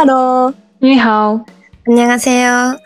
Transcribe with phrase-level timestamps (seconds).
[0.00, 0.96] Hello。
[0.96, 1.44] 你好。
[1.84, 2.80] こんにちは。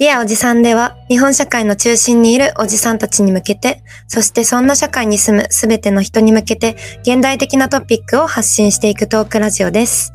[0.00, 10.10] Dear おじさんでは、日本社会の中心にいるおじさんたちに向けて、そしてそんな社会に住むすべての人に向けて、現代的なトピックを発信していくトークラジオです。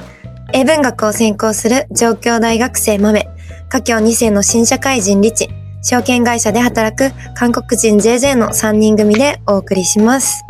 [0.51, 3.29] 英文学を専攻する上京大学生豆、
[3.69, 5.47] 華僑2世の新社会人リチ、
[5.81, 10.43] 証券会社で働く韓国人 JJ の3人組でお送りします。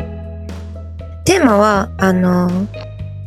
[1.25, 2.49] テーマは、あの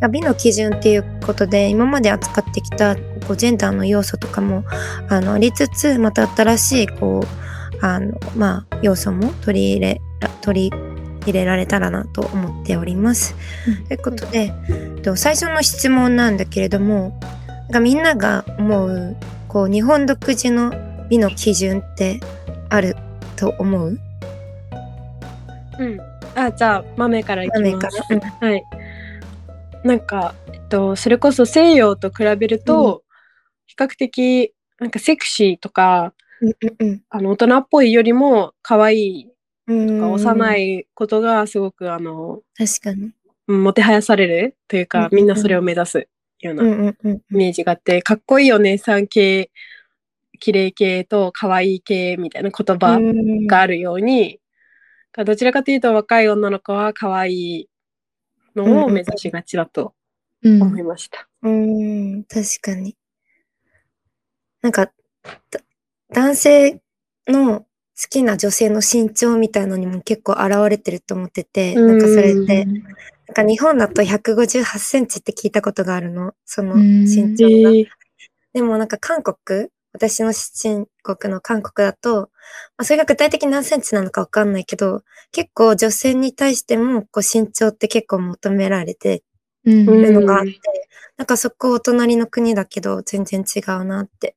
[0.09, 4.65] 美の基準っていうことで今まで扱ってきたこうジェンダーの要素とかも
[5.09, 10.77] あのありつつまた新しいこうあのまあ要素も取り入れら取り
[11.27, 13.35] 入れられたらなと思っております。
[13.89, 14.53] ということで、
[15.03, 17.19] と最初の質問なんだけれども
[17.81, 19.17] みんなが思う
[19.49, 20.73] こう日本独自の
[21.09, 22.21] 美の基準って
[22.69, 22.97] ある
[23.37, 23.99] と思う？
[25.79, 25.99] うん。
[26.37, 28.03] あ、じゃあ、豆からいき豆かます。
[28.11, 28.65] ら、うんはい。
[29.85, 33.05] なんか、えっと、それこそ西洋と比べると、
[33.67, 39.31] 比較的、なんかセクシーとか、うんうんあの、大人っぽいよりも可愛い
[39.67, 39.87] うん。
[39.87, 43.13] とか、幼いいことがすごく、あの、確かに。
[43.47, 46.09] うんもてはやされるといううんか、みんなそれを目指す
[46.41, 46.95] ようなイ
[47.29, 49.51] メージがあって、かっこいいお姉さん系、
[50.41, 53.47] 綺麗系と可愛い系みたいな言葉うん。
[53.47, 54.41] があるように、
[55.13, 57.69] どちらかというと若い女の子は可愛い
[58.55, 59.95] のを目指しがちだと
[60.43, 61.29] うん思いました。
[61.43, 62.97] うーん、確かに。
[64.63, 64.93] なんか、
[65.51, 65.61] だ
[66.13, 66.81] 男性
[67.27, 67.67] の好
[68.11, 72.83] きな女性の身長みたいのにも結構現れてると思ってて、なんかそれって、なん
[73.35, 76.35] か日本だと158センチって聞いたことがあるの？
[76.45, 77.71] その身長が。
[77.75, 77.87] え
[78.53, 82.29] でもなんか韓国、私の親国の韓国だと、ま
[82.79, 89.23] あ、それが具体的に何センチなのかわかんないけど、結構女性に対してもこう身長って結構求められて
[89.65, 89.89] うん。
[89.89, 90.61] うんるのがあって、
[91.17, 94.35] なんかそこお隣の国だけど全然違うなって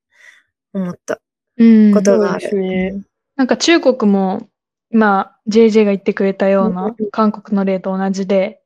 [0.73, 1.19] 思った
[1.57, 1.91] うん。
[1.91, 2.41] ことがある。
[2.41, 3.01] そうですね。
[3.35, 4.47] なんか中国も
[4.91, 8.61] 今 JJ が言ってくれたよううんうんな韓国の例と同じで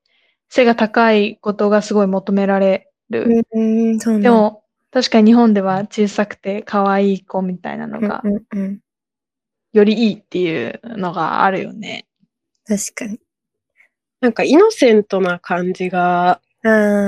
[0.50, 3.46] 背が高いことがすごい求められる。
[3.54, 4.61] うんでも
[4.92, 8.80] 確かに日本では小さくて可愛い子みたいなのがうんうんうん、
[9.74, 12.06] よりいいっていうのがあるよね。
[12.68, 13.20] 確かに。
[14.20, 16.42] なんかイノセントな感じが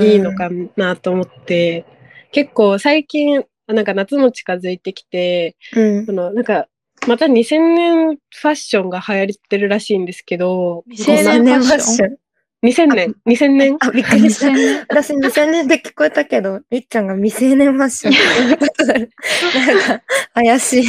[0.02, 1.84] いいのかなと思って、
[2.32, 6.12] 結構最近、なんか夏も近づいてきて、うんそ。
[6.12, 6.66] のなんか
[7.06, 12.12] また2000年ファッションが流行ってるらしいんですけど、2000年ファッション？
[12.12, 12.16] ン。
[12.64, 13.76] 2000年 ?2000 年？
[13.80, 14.46] あ、びっくりした。
[14.46, 18.14] 2000年私2000年で聞こえたけど、りっちゃんが未成年ファッション
[18.54, 20.84] ってなんか、怪しい。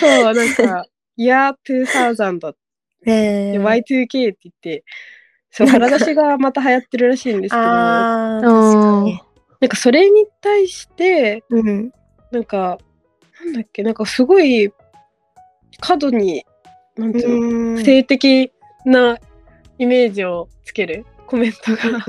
[0.00, 2.54] そう、なんか、Year 2000
[3.06, 4.84] えー、で Y2K って言って、
[5.52, 8.40] そう、腹出しがまた流行ってるらしいんですけど、な。
[8.40, 11.92] んかそれに対して、うん。
[12.32, 12.78] なんか、
[13.44, 14.72] なんだっけ、なんかすごい、
[15.78, 16.44] 過度に、
[16.96, 18.50] なんていうの、うん性的
[18.84, 19.18] な
[19.78, 21.04] イメージをつける？
[21.26, 22.04] コメントが、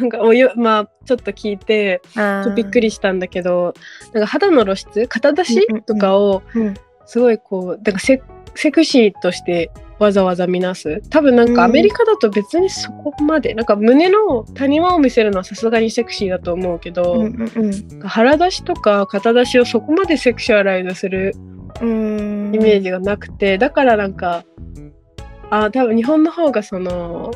[0.00, 3.74] なんかおよ、まあ、ちょっと聞いて、ちょっとびっくりしたんだけど、
[4.12, 5.54] なんか肌の露出、肩出し？
[5.54, 5.82] うんうんうん。
[5.82, 6.74] とかを、うん。
[7.06, 8.22] すごいこう、なんかセ
[8.54, 11.02] セクシーとしてわざわざ見なす？
[11.10, 11.54] 多分なんうん。
[11.54, 21.34] かアメリカだと別にそこまで、なんか胸の谷間を見せるのはさすがにセクシーだと思うけど、うんうん腹出しとか肩出しをそこまでセクシュアライズする
[21.80, 22.54] うん。
[22.54, 24.44] イメージがなくて、だからなんか、
[25.50, 27.30] あ多分日本の方がその、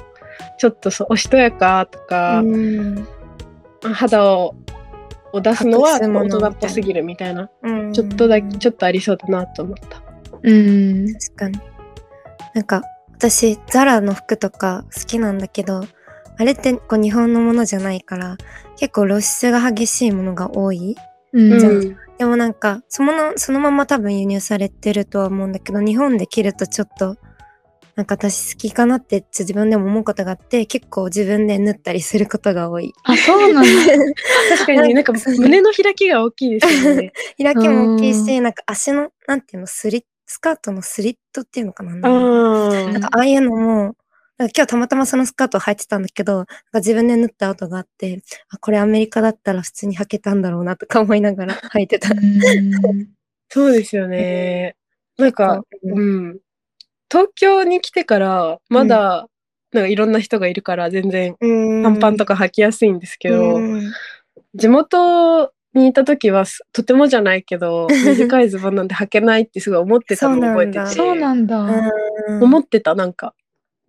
[0.59, 3.07] ちょっとそうおしとやかとか、うん
[3.83, 4.55] 肌を
[5.33, 10.03] を出すのは大人っぽすぎるみたいな、うんちょっとだけ、ちょっとありそうだなと思った。
[10.43, 11.13] うん。
[11.15, 11.59] 確かに。
[12.55, 12.83] なんか、
[13.15, 15.85] 私、ザラの服とか好きなんだけど、
[16.39, 18.37] あれってこう日本のものじゃないから、
[18.77, 20.97] 結構露出が激しいものが多い。
[21.33, 27.17] うんじゃあうんでもなんか、そのそのまま多分輸入されてるとは思うんだけど、日本で着るとちょっと、
[27.95, 32.95] なんか私好きかなって自分でも思うことがあって、結構自分で縫ったりすることが多い。
[33.05, 33.71] あ、そうなんだ。
[34.59, 37.13] 確かになんか胸の開きが大きいですよね。
[37.37, 43.95] 開きも大きいうし、んなんか足の、なんていうの、スリッ、スカートのスリットっていうのかなあなんーかああいうのも、
[44.39, 52.09] 今日たまたまそのスカートを履いてたんだけど、自分で縫った跡があって、あ、これアメリカだったら普通に履けたんだろうなとか思いながら履いてた。
[52.11, 53.11] うん
[53.51, 54.77] そうですよね。
[55.19, 56.39] なんか、うんうん。
[57.13, 59.29] 東京に来てから、まだ、
[59.71, 61.83] なんかいろんな人がいるから、全然うん。
[61.83, 63.93] 短パンとか履きやすいんですけど、うん。
[64.55, 70.87] 地元にいた時はすとてもじゃないけど 短いズボンなんて履けないってすごい思ってたのを覚えてて。
[70.87, 71.61] そうなんだ。
[72.29, 72.45] うん。
[72.45, 73.35] 思ってたなんか。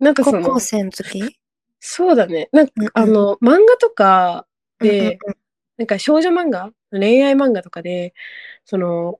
[0.00, 1.38] なんかその高校生の時？
[1.80, 2.48] そうだね。
[2.52, 2.90] なんか、うんうん。
[2.94, 4.46] あの漫画とか
[4.80, 5.18] で、
[5.78, 6.70] なんか少女漫画？
[6.90, 8.14] 恋愛漫画とかで
[8.64, 9.18] その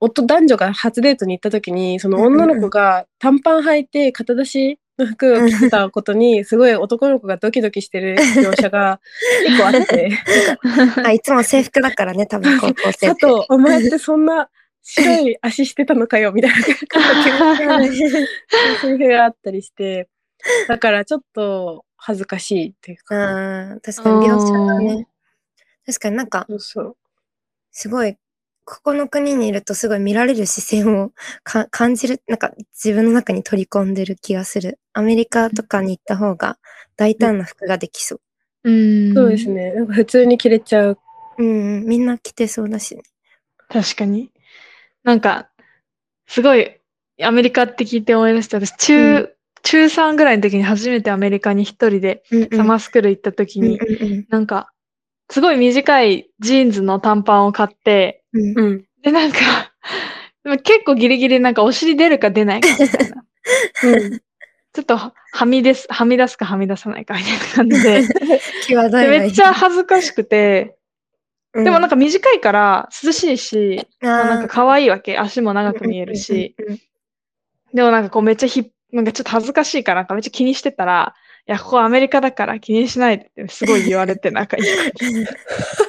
[0.00, 9.00] 夫男女が初デートに行った時にその女の子が短パン履いて肩出しの服を着てたことにすごい男の子がドキドキしてる描写が
[9.46, 10.10] 結構あって。
[11.04, 13.06] あ、いつも制服だからね、多分高校生って。
[13.06, 14.50] 佐藤お前ってそんな
[14.82, 16.56] 白い足してたのかよみたいな
[16.88, 20.08] 感じがあったりして。
[20.68, 23.16] だからちょっと恥ずかしいっていうか。
[23.16, 25.06] うん、確かに描写がね。
[25.86, 26.46] 確かになんか、
[27.70, 28.16] すごい、
[28.68, 31.12] ここの国にいるとすごい見られる視線を
[31.42, 34.78] か感じる、なんか自分の中に取り込んでる気がする。
[34.92, 36.58] アメリカとかに行った方が
[36.96, 38.20] 大胆な服ができそう。
[38.64, 38.70] う
[39.10, 39.14] ん。
[39.14, 39.48] そうです。
[39.48, 40.98] ねなんか普通に着れちゃう
[41.38, 43.02] うん、うん、みんな着てそうだしね。
[43.70, 44.30] 確かに。
[45.02, 45.48] なんか、
[46.26, 46.78] すごい、
[47.22, 52.56] アメリカって聞いて思い出して、私、中、う中3ぐらいの時に初めてアメリカに一人でうん、うん。
[52.56, 54.72] サマースクール行った時に、うんなんか、
[55.30, 58.58] すごい短いジーンズの短パンを買って、うんうん。
[58.58, 59.38] うんで、なんか、
[60.44, 63.24] でも結構ギリギリなんかお尻出るか出ないかみたいな。
[63.84, 64.20] うん
[64.74, 68.02] ちょっとははみです、はみ出すかはみ出さないかみたいな感じで、
[68.62, 75.18] 際どいでめっちゃ恥ずかしくて、ゃでもなんか短いから涼しいし、まあなんかか可愛いわけ。
[75.18, 76.54] 足も長く見えるし。。
[77.74, 81.14] でもなんかこうめっちゃひ、なんかちょっと恥ずかしいから、なんかめっちゃ気にしてたら、
[81.46, 84.58] いや、ここアメリカだから気にしないでってすごい言われて、なんか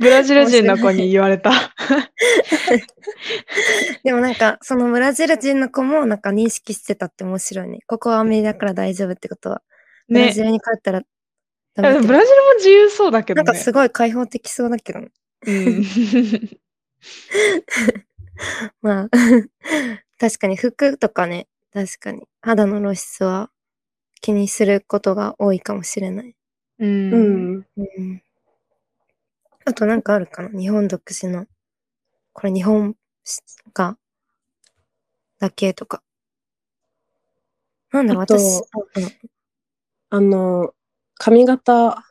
[0.00, 1.50] ブラジル人の子に言われた。
[4.02, 7.80] でもなんか、そのブラジル人の子もなんか認識してたって面白いね。
[7.86, 9.62] ここはアメリカだから大丈夫ってことは。
[10.08, 10.32] ブラね。
[10.32, 11.02] ジルに帰ったら
[11.76, 12.20] ブラジルも
[12.56, 13.44] 自由そうだけどね。
[13.44, 15.10] なんかすごい開放的そうだけどね。
[15.46, 15.84] うん。
[18.82, 19.08] まあ、
[20.18, 23.50] 確かに服とかね、確かに肌の露出は
[24.20, 26.34] 気にすることが多いかもしれない。
[26.78, 26.86] う。
[26.86, 28.22] うんんうん、
[29.70, 30.48] あとなんかあるかな？
[30.58, 31.46] 日本独自の。
[32.32, 32.96] これ日本
[33.72, 33.96] が
[35.38, 36.02] だけとか。
[37.92, 38.62] なんだろう、私。
[40.10, 40.74] あの
[41.14, 42.04] 髪型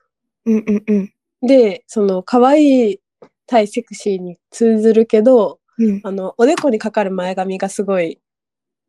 [0.46, 1.14] うんうんうん
[1.46, 3.00] でその可愛い
[3.46, 6.00] 対セクシーに通ずるけどうん。
[6.06, 8.22] あのおでこにかかる前髪がすごい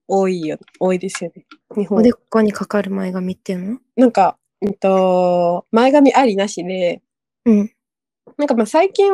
[0.06, 1.44] 多いよ多いですよね
[1.76, 3.78] 日本おでこにかかる前髪っていうの？
[3.96, 7.02] なんか、うんと、前髪ありなしで
[7.44, 7.72] うん。
[8.38, 9.12] なんかまあ最近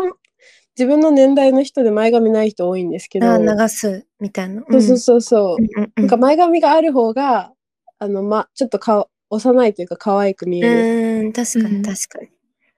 [0.79, 3.31] 自分の年代の人で前髪ない人多いんですけど。
[3.33, 4.63] あ流すみたいな。
[4.71, 7.53] そうそうそうそう、うんうんうなんんか前髪がある方が
[7.99, 10.69] あの、ま、ちょっとか幼いというか可愛く見える。
[10.69, 11.83] うーん、確かうん。
[11.83, 12.29] に確かに。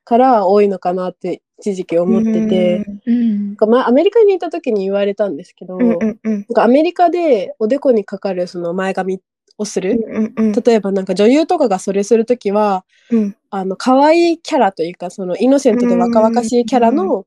[0.04, 3.56] から多いのかなって一時期思ってて、うんなん。
[3.56, 5.98] かまあアメリカにいた時に言われたんですけど、うん。
[5.98, 9.20] なんかアメリカでおでこにかかるその前髪
[9.58, 13.36] をする、うんうん例えばなんか女優とかがそれする時はうん。
[13.50, 17.26] あの可愛いキャラというかそのイノセントで若々しいキャラうの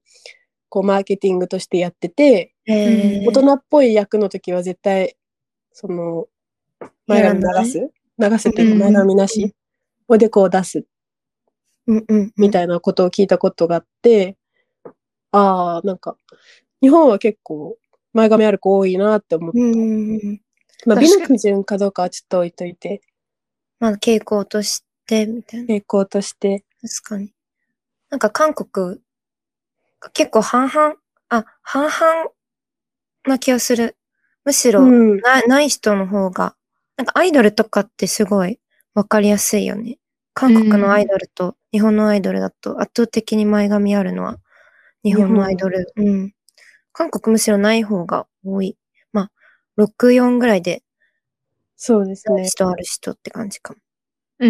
[0.70, 3.28] こうマーケティングとしてやってて、えー。
[3.28, 5.16] 大人っぽい役の時は絶対
[5.74, 6.28] その
[7.08, 7.92] 前髪流す？
[8.18, 9.54] 流すっていうか前髪なし、
[10.08, 10.86] おでこを出す。
[11.88, 14.38] うんうんみたいなことを聞いたことがあって、
[15.32, 16.16] ああなんか
[16.82, 17.78] 日本は結構
[18.14, 20.42] 前髪ある子多いなって思って、うんうんうん。
[20.86, 23.02] まあ、美の基準かどうかはちょっと置いといて
[23.80, 25.76] まあ傾向としてみたいな。
[25.76, 27.34] 傾向として確かに。
[28.10, 29.00] なんか韓国、
[30.14, 30.96] 結構半々、
[31.30, 32.32] あ、半々
[33.26, 33.96] な気がする。
[34.44, 36.56] むしろ、うんなない人の方が、
[36.98, 38.60] なんかアイドルとかってすごい
[38.94, 39.98] わかりやすいよね。
[40.34, 44.40] 韓国のアイドルと日本のアイドルだと圧倒的に前髪あるのは
[45.04, 45.92] 日本のアイドル。
[45.96, 46.34] うん。
[46.94, 48.78] 韓国むしろない方が多い。
[49.82, 50.84] まあ、6、4ぐらいで、
[51.76, 53.80] そうですね人ある人って感じかも。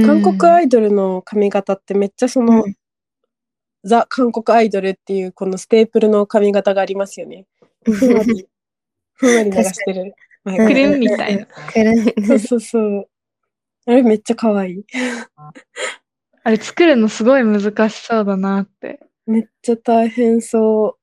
[0.05, 2.75] 韓国アイドルの髪型ってめっちゃその、うん
[3.83, 7.47] ザ・韓国アイドルっていうこのステープルの髪型がありますよね。
[7.83, 8.47] ふんわり、
[9.13, 10.73] ふんわり流してる前く髪。
[10.75, 11.45] るんみたいな。
[11.45, 13.09] くるみそうそうそう。
[13.87, 14.85] あれめっちゃ可愛い。
[16.43, 18.99] あれ作るのすごい難しそうだなって。
[19.25, 20.97] めっちゃ大変そ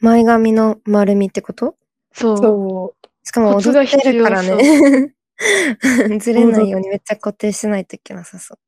[0.00, 1.76] 前髪の丸みってこと？
[2.12, 2.34] そう。
[2.34, 2.36] う。
[2.38, 2.95] そう。
[3.26, 5.14] しかも踊ってるから必ね。
[6.20, 8.58] ずれないようにめっちゃ固定しないといけなさそう。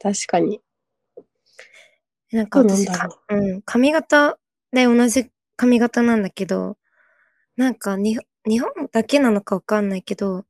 [0.00, 0.60] 確かに。
[2.32, 4.38] なんか私そううん、髪型
[4.72, 6.78] で同じ髪型なんだけど、
[7.56, 10.42] なんかに日本だけなのかわかんないけど、なん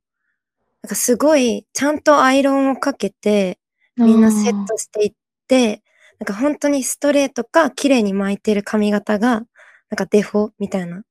[0.89, 3.59] かすごいちゃんとアイロンをかけて、
[3.97, 5.13] みんなセットしていっ
[5.47, 5.83] て、
[6.17, 9.43] なんか本当にストレートか綺麗に巻いてる髪型が、
[9.91, 11.03] なんかデフォみたいな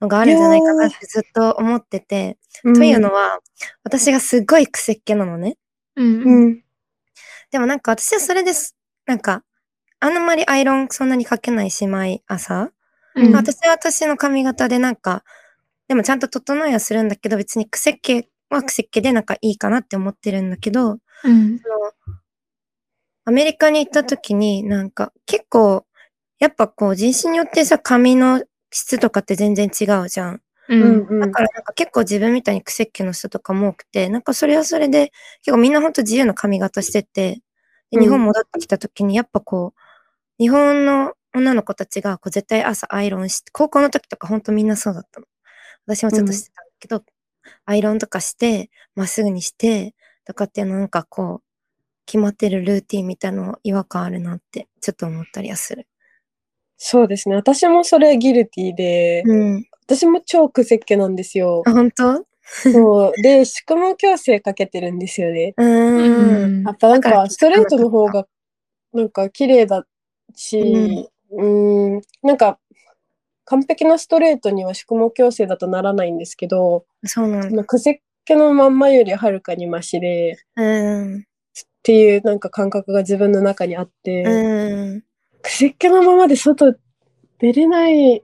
[0.00, 3.40] のがあるんじゃないかなってずっと思ってて、というのは、
[3.82, 5.56] 私がすっごい癖っ気なのね。
[5.96, 6.22] うん。
[6.22, 6.64] うん。
[7.50, 8.76] でもなんか私はそれです。
[9.06, 9.44] なんか、
[10.00, 12.70] あんまりアイロンそんなにかけないし、毎朝。
[13.16, 15.22] うん私は私の髪型でなんか、
[15.86, 21.58] でもちゃんと整いはするんだけど、別に癖っ気は癖っ気でなんかいいかなって思ってるんだけど、うん。
[21.58, 22.18] その
[23.26, 25.86] アメリカに行った時になんか結構、
[26.38, 28.42] やっぱこう人種によってさ、髪の
[28.74, 30.40] 質とかって全然違うじゃん。
[30.68, 30.74] う。
[30.74, 35.12] うんんうんだからなんか結構自分みたいに癖っ気の人とかも多くて、なんかそれはそれで
[35.42, 37.40] 結構みんなほんと自由な髪型してて、
[37.90, 39.80] でうん日本戻ってきた時にやっぱこう、
[40.42, 45.26] 日本の女の子たちがこう絶対朝アイロンして、高校の時とかほんとみんなそうだったの。
[45.86, 47.04] 私もちょっとしてたんだけど、
[47.66, 51.44] アイロンとかして、まっすぐにして、とかっていうのなんかこう、
[52.06, 55.86] 決まってるルーティンみたいなの違和感あるなってちょっと思ったりはする。
[56.78, 57.36] そうですね。
[57.36, 59.64] 私もそれギルティで、うん。
[59.86, 61.72] 私も超癖っ気なんですよあ、。
[61.72, 62.24] 本当？
[62.46, 63.22] そう。
[63.22, 65.54] で、宿毛矯正かけてるんですよね。
[65.56, 66.62] うーん。
[66.64, 68.26] やっぱなんだかストレートの方が、
[68.92, 69.86] なんか綺麗だ
[70.34, 72.58] し、うーん、なんか、
[73.46, 77.64] 完璧なストレートには宿毛矯正だとならないんですけど、そうなんだ。
[77.64, 81.18] 癖っ気のまんまよりはるかにマシで、うん。
[81.18, 81.22] っ
[81.82, 85.04] ていうなんか感覚が自分の中にあって、うん。
[85.44, 86.74] 癖っ気のままで外
[87.38, 88.22] 出れない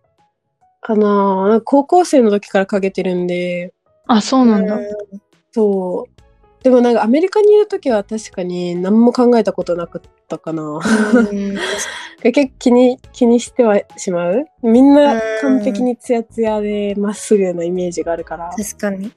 [0.81, 1.49] かな。
[1.49, 3.73] なんか高校生の時からかけてるんで、
[4.07, 4.79] あ、そうなんだ。
[5.53, 6.63] そう。
[6.65, 10.63] でもなんかアメリカにいる時は確かに何も考えたことなかったかな。
[10.63, 10.81] うん
[12.23, 18.51] 結構気に気にしてはしまうみんなうん完璧にツヤツヤでまっすぐなイメージがあるから。
[18.57, 19.13] 確かに。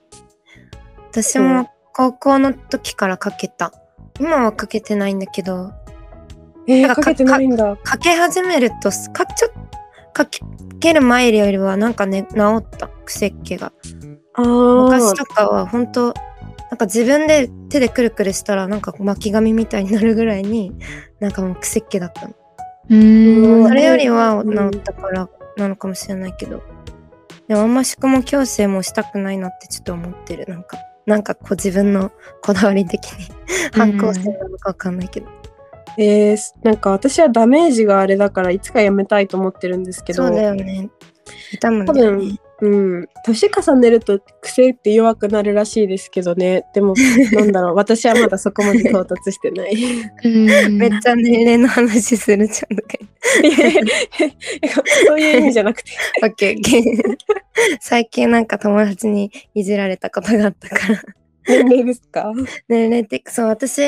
[1.12, 3.74] 私も高校の時からかけた。
[4.20, 5.72] 今はかけてないんだけど、
[6.68, 7.76] えー、かかけてないんだ。
[7.78, 9.50] かけ始めると、かちょ
[10.14, 10.26] か
[10.80, 13.74] ける前よりはなんかね、治った癖っ気が。
[14.34, 14.46] ああ。
[14.84, 16.14] 昔とかは本当
[16.74, 20.74] なんか自分で手でくるくるしたらなんか巻き髪みたいになるぐらいに
[21.20, 22.34] なんかもう癖っ気だったの。
[22.90, 23.68] うーん。
[23.68, 26.64] それよりはうん治ったからなのかもしれないけど。
[27.48, 30.46] でもあんま宿毛矯正もしたくないなってちょっと思ってる。
[30.48, 33.28] なんか、なんかこう自分のこだわり的に
[33.74, 35.28] 反抗性なのかわかんないけど。
[35.98, 40.28] えー、なんか私はダメージがあれだからいつかやめたいと思ってるんですけど。
[40.28, 40.90] そうだよね。
[41.54, 46.66] 痛むん多だよね分。、うん、年重ねると癖って弱くなるらしいですけどね。
[46.74, 46.94] でも、
[47.34, 49.76] なんだろう、私はまだそこまで到達してない。
[50.24, 50.30] う
[50.70, 52.88] んめっちゃ年齢の話するじゃんとか
[53.42, 53.58] 言って。
[53.58, 53.86] いやいやい
[54.64, 54.70] や
[55.08, 55.92] そういう意味じゃなくて。
[56.24, 57.18] オッケーオッケー
[57.82, 61.02] 最近なんか友達にいじられたことがあったから。
[61.48, 62.32] 年齢ですか？
[62.70, 63.82] 年齢的、そう、私、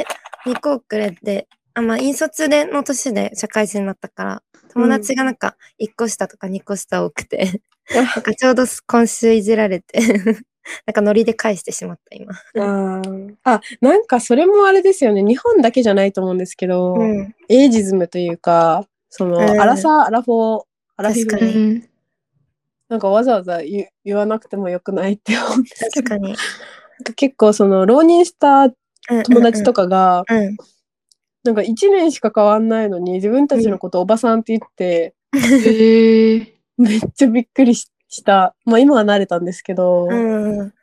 [0.46, 7.62] 2個遅れて、あ、まあ、引率での年で社会人になったから、友達がなんか1個下とか2個下多くて、
[7.94, 10.00] なんかちょうど今週いじられて、
[10.88, 12.34] なんかノリで返してしまった、今。
[12.34, 15.22] あーあ、なんかそれもあれですよね。
[15.22, 17.36] 日本だけじゃないと思うんですけど、うん。
[17.50, 20.64] エイジズムというか、その、うんアラサー、アラフォー、
[20.98, 21.90] アラフィにん。
[22.88, 26.30] なんかわざわざ言言わなくてもよくないって思うんですけど、確かに。
[26.30, 26.36] なん
[27.04, 28.70] か結構その、浪人した
[29.24, 29.84] 友達とか。
[29.84, 30.58] かが、うん。
[31.46, 36.54] なんか1年しか変わんないのに、自分たちのことおばさんって言って、へえ。
[36.78, 38.56] めっちゃびっくりしした。
[38.66, 40.74] まあ今は慣れたんですけど、うんうん。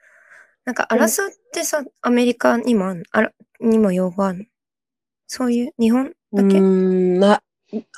[0.64, 4.44] なんか、アラサーってさ、アメリカにもあんあら、にも用語あるの？
[5.26, 6.58] そういう、日本だけ？
[6.58, 7.42] うーんな、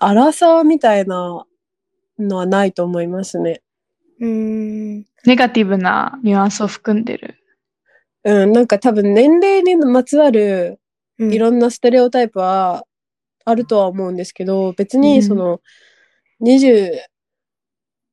[0.01, 1.45] アラサーみたいな
[2.19, 3.63] のはないと思いますね。
[4.21, 5.07] うーん。
[5.25, 7.37] ネガティブなニュアンスを含んでる。
[8.25, 10.81] うん、なんか多分年齢にまつわる
[11.19, 12.85] うんいろんなステレオタイプは
[13.45, 15.61] あるとは思うんですけど、別うんにその
[16.41, 16.91] 20、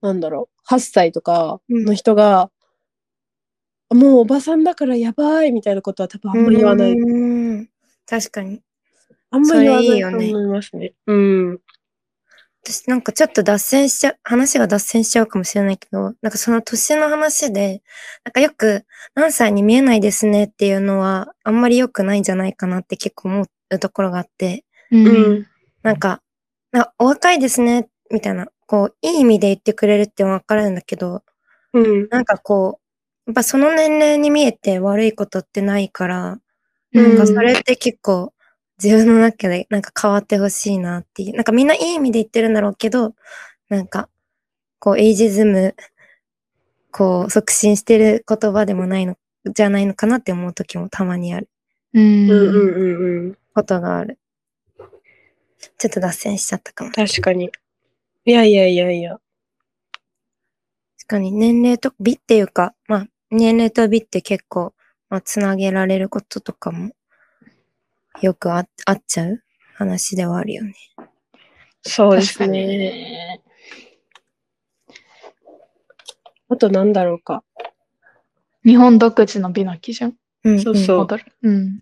[0.02, 2.52] なんだろう、8歳とかの人が、
[3.90, 6.96] もうおばさんだからやばいみたいなことは多分あんま言わない。
[8.08, 8.62] 確かに。
[9.32, 10.94] あんま言わないと思いますね。
[11.08, 11.60] うん。
[12.64, 17.82] 私なんかちょっと脱線しちゃう、話が脱線しちゃうかもしれないけど、なんかその年の話で、
[18.24, 25.00] なんかよく何歳に見えないですねっていうのはあんまり良くないんじゃないかなって結構思うところがあって、うう
[25.40, 25.48] ん。
[25.82, 26.22] なんか、
[26.72, 31.24] なお若いですね、みたいな、こう、いい意味で言ってくれるってわかるんだけど、
[31.74, 32.08] うん。
[32.10, 32.80] なんかこ
[33.26, 36.40] う、やっぱその年齢に見えて悪いことってないから、
[36.94, 38.34] うんなんかそれって結構
[38.84, 41.36] 自分の中でなんか変わってほしいなっていう。
[41.36, 43.14] なんかみんないい意味で言ってるんだろうけど、
[43.70, 44.10] なんか、
[44.80, 45.76] こう、エイジズム、
[46.92, 51.50] こう、促進してる言葉でもないの、じゃないのかなって思う時もたまにある
[51.94, 53.38] うんうんうんうんうん。
[53.54, 54.18] ことがある。
[55.78, 56.92] ちょっと脱線しちゃったかも。
[56.92, 57.52] 確かに。
[58.26, 59.20] いやいやいやいや。
[61.00, 64.74] 確かに年齢と美っていうか、まあ、年齢と美って結構、
[65.10, 66.92] まあ、つなげられることとかも、
[68.22, 69.42] よくああっちゃう？
[69.76, 70.74] 話ではあるよね。
[71.82, 72.48] そうですね。
[72.68, 73.42] ね。
[76.50, 77.44] あとなんだろうか。
[78.64, 80.16] 日本独自の美の基準？
[80.44, 81.08] うんそうそう。
[81.44, 81.80] うん。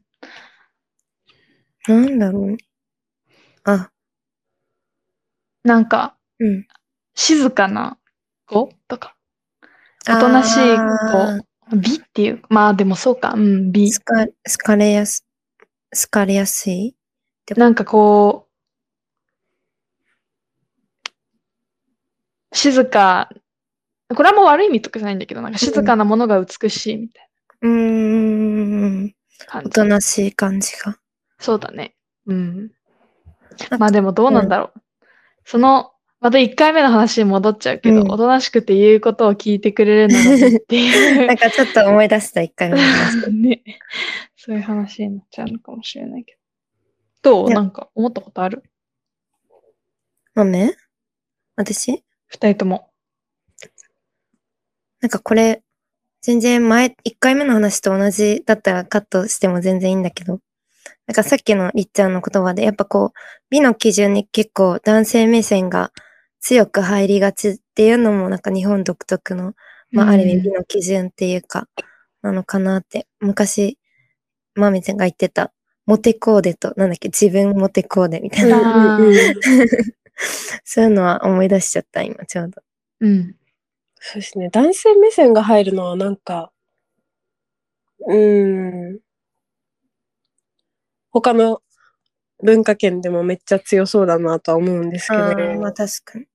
[1.87, 2.05] うん。
[2.05, 2.57] なんだろうね。
[3.65, 3.91] あ、
[5.63, 6.67] なんか、うん。
[7.15, 7.97] 静かな
[8.45, 9.15] 子とか、
[10.09, 13.91] おとなしいあ子、美っていう、まあでもそうか、うん、美ー。
[13.91, 15.25] スカ、スカれやす、
[15.93, 16.95] スカれやすい？
[17.55, 18.47] なんかこ
[22.51, 23.29] う、静か、
[24.15, 27.29] これはもう悪い意味とかじゃないんだけど、なんか静かなものが美しいみたい
[27.61, 29.05] うーん。
[29.05, 29.11] な
[29.47, 29.67] 感じ。
[29.67, 30.97] おとなしい感じが。
[31.39, 31.95] そうだね。
[32.27, 32.71] うん。
[33.79, 34.81] まあでもどうなんだろう。
[35.45, 35.91] その、
[36.21, 40.19] また1回目の話に戻っちゃうけど、うんおとなしくて言うことを聞いてくれるの
[40.57, 41.27] っていう。
[41.27, 43.31] なんかちょっと思い出した、一回目の話。
[43.33, 43.63] ね。
[44.49, 46.35] そういう話になっちゃうのかもしれないけ
[47.21, 47.43] ど。
[47.43, 47.47] どう？
[47.49, 47.57] いや。
[47.57, 48.63] なんか思ったことある？
[50.33, 50.75] 豆
[51.55, 52.03] 私？
[52.25, 52.89] 二人とも。
[55.01, 55.61] なんかこれ、
[56.23, 60.39] 全然前、一回目の話と同じだったらカットしても全然いいんだけど、
[61.05, 63.17] なんかさっきのりっちゃんの言葉で、やっぱこう、
[63.51, 65.91] 美の基準に結構男性目線が
[66.39, 69.53] 強く入りがちっていうのもなんか日本独特の、
[69.91, 71.67] まあある意味美の基準っていうか、
[72.23, 73.78] なのかなって、昔、
[74.59, 75.51] マミちゃんが言ってた、
[75.85, 78.61] モテコーデと、なんだっけ、自分モテコーデみたいな、
[80.63, 82.61] そういうのは思い出しちゃった、今ちょうど。
[82.99, 83.35] うん。
[83.95, 84.49] そうですね。
[84.49, 86.51] 男性目線が入るのはなんか、
[88.01, 88.99] うーん。
[91.11, 91.61] 他の
[92.43, 95.23] 文化圏でもめっちゃ強そうだなとは思うんですけど、
[95.59, 96.25] まあ確かに。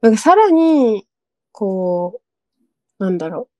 [0.00, 1.06] なんかさらに、
[1.52, 2.20] こ
[2.98, 3.55] う、なんだろう。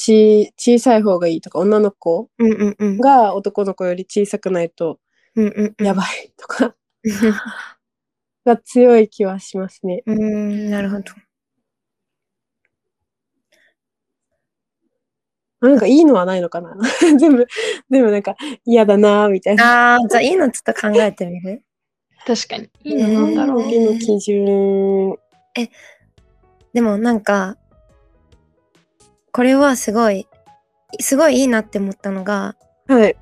[0.00, 3.00] ち、小さい方がいいとか、女の子うんうんうん。
[3.00, 4.98] が男の子より小さくないと
[5.36, 5.86] うんうんうん。
[5.86, 6.74] やばいとか、
[8.44, 10.02] が強い気はしますね。
[10.06, 11.04] うーん、なるほど。
[15.60, 16.74] なんかいいのはないのかな？
[17.18, 17.46] 全部、
[17.90, 18.34] 全部なんか
[18.64, 19.92] 嫌だなみたいな。
[19.92, 21.62] ああ、じゃあいいのちょっと考えてみる？
[22.26, 22.70] 確かに。
[22.82, 23.62] いいのなんだろう。
[23.62, 25.18] えー次の基準。
[26.72, 27.56] でもなんか、
[29.32, 30.26] これはすごい、
[31.00, 33.16] すごいいいなって思ったのが、はい。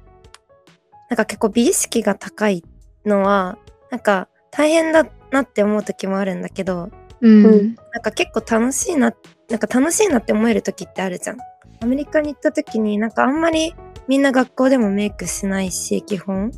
[1.11, 2.65] なんか結構美意識が高い
[3.05, 3.59] のは、
[3.91, 6.91] なんか大変だなって思う時もあるんだけど、
[7.21, 7.45] うん。
[7.45, 9.13] うんなんか結構楽しいな、
[9.49, 11.39] なんか楽しいなって思える時ってあるじゃん。
[11.81, 13.75] アメリカに行った時になんかあんまり
[14.09, 16.53] みんな学校でもメイクしないし、基本。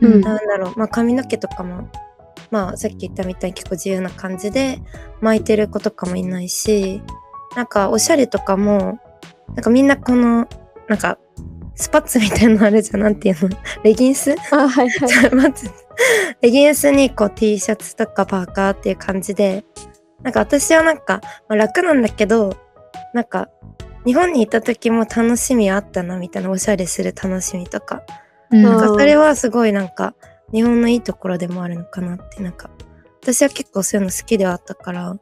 [0.00, 1.88] うんなんだろう、まあ、髪の毛とかも、
[2.50, 4.80] まあ、さっき言ったみたいに結構自由な感じで
[5.20, 7.00] 巻いてる子とかもいないし、
[7.56, 8.98] なんかおしゃれとかも、
[9.54, 10.48] なんかみんなこの、
[10.88, 11.18] なんか、
[11.74, 13.56] スパッツみたいなのあるじゃん、なんていうの？
[13.82, 14.34] レギンス？
[14.50, 15.30] あ、はいはい。
[15.34, 15.74] 待って。
[16.40, 19.64] レギンスにこう T シャツとかパーカーっていう感じで、
[20.22, 22.56] なんか私はなんか、まあ、楽なんだけど、
[23.14, 23.48] なんか、
[24.04, 28.02] 日本にいた時も楽しみあったなみたいなおしゃれする楽しみとか。
[28.50, 28.62] うん。
[28.62, 30.14] なんかうんそれはすごいなんか
[30.52, 32.70] 日本のいいところでもあるのかなってなんか
[33.22, 35.16] 私は結構そういうの好きではあったから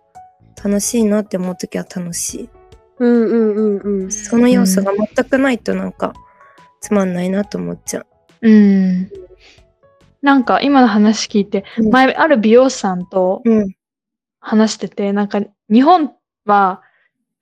[0.62, 2.48] 楽しいなって思う時は楽しい
[2.98, 4.12] うんうんうんうん。
[4.12, 6.12] その要素が全くないとなんか
[6.80, 8.06] つまんないなと思っちゃう。
[8.42, 9.10] うん。
[10.22, 13.74] なんか今の話聞いて、うん前ある美容師さんとうん
[14.40, 16.12] 話してて、なんか日本
[16.46, 16.82] は、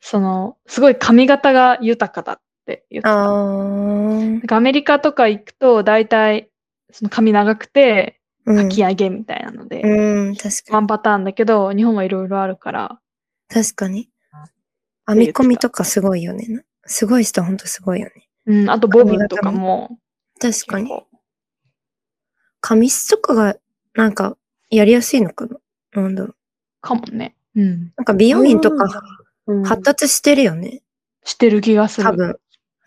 [0.00, 3.18] その、すごい髪型が豊かだって言ってあた。
[3.22, 6.50] なーんかアメリカとか行くと、大体、
[6.92, 12.98] その髪長くて、うんかき上げみたいなので、うん確かにワンパターンだけど、日本はいろいろあるから、
[13.48, 14.08] 確かに。
[15.06, 16.46] 編み込みとかすごいよね。
[16.48, 18.28] なすごい人ほんとすごいよね。
[18.46, 19.98] うん、あとボブとかも、
[20.40, 20.88] 確かに。
[20.88, 21.06] 結構。
[22.60, 23.56] 髪質とかが
[23.94, 24.36] なんか
[24.70, 25.56] やりやすいのかな？
[26.02, 26.36] なんだろう。
[26.80, 27.36] かもね。
[27.56, 27.92] うん。
[27.96, 29.02] なんか美容院とか
[29.46, 29.64] うん。
[29.64, 30.82] 発達してるよね。
[31.24, 32.06] してる気がする。
[32.06, 32.38] 多分。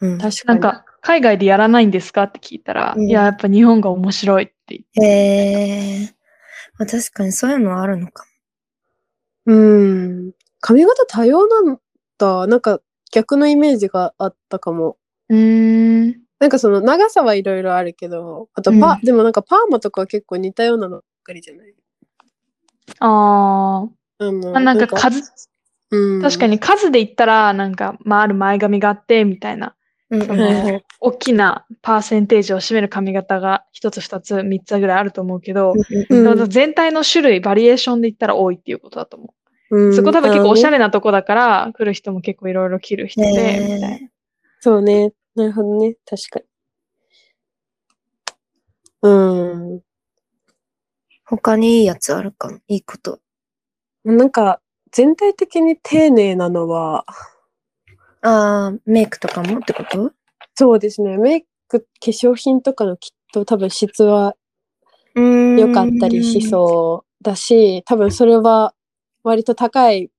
[0.02, 0.18] うん。
[0.20, 0.60] 確かに。
[0.62, 3.08] なんか、海外でやらないんですかって聞いたら、うん。
[3.08, 5.02] いや、やっぱ日本が面白いって言って。
[5.04, 6.16] へえ。
[6.78, 8.26] まあ、確かにそういうのはあるのか
[9.48, 10.32] うん。
[10.62, 11.78] 髪型多様なん
[12.18, 12.48] だ。
[12.48, 12.80] なんか
[13.12, 14.98] 逆のイメージがあったかも。
[15.30, 16.22] うーん。
[16.40, 21.74] なんかその長さはいろいろあるけど、あとパ、うんでもなんかパーマとかは結構似たようなのばっかりじゃない？
[23.00, 23.88] あ
[24.20, 24.60] あのあ。
[24.60, 25.22] なんか数、
[25.92, 29.76] うん、確かに数で言ったら、なんか、まあ、ある前髪があって、みたいな、
[30.10, 30.18] な。
[30.18, 35.74] うんの、大きなパーセンテージを占める髪型が一つ二つ三つぐらいあると思うけど、
[36.10, 39.30] うん全体の種類、バリエーションで言ったら多いっていうことだと思う。
[39.72, 40.78] うんそこ多分結構おしゃれ。
[40.78, 44.10] れなとこだから、来る人も結構いろいろ着る人で、へーみたいな。
[44.60, 45.14] そうね。
[45.34, 45.96] なるほどね。
[46.06, 46.46] 確かに。
[49.02, 49.82] うん。
[51.26, 53.20] 他にいいやつあるかないいこと。
[54.04, 57.06] なんか、全体的に丁寧なのは、
[58.22, 60.12] ああ、メイクとかもってこと？
[60.54, 61.18] そうですね。
[61.18, 64.36] メイク、化粧品とかのきっと多分質は
[65.16, 65.60] うーん。
[65.60, 68.76] 良かったりしそうだし、多分それは
[69.24, 70.10] 割と高い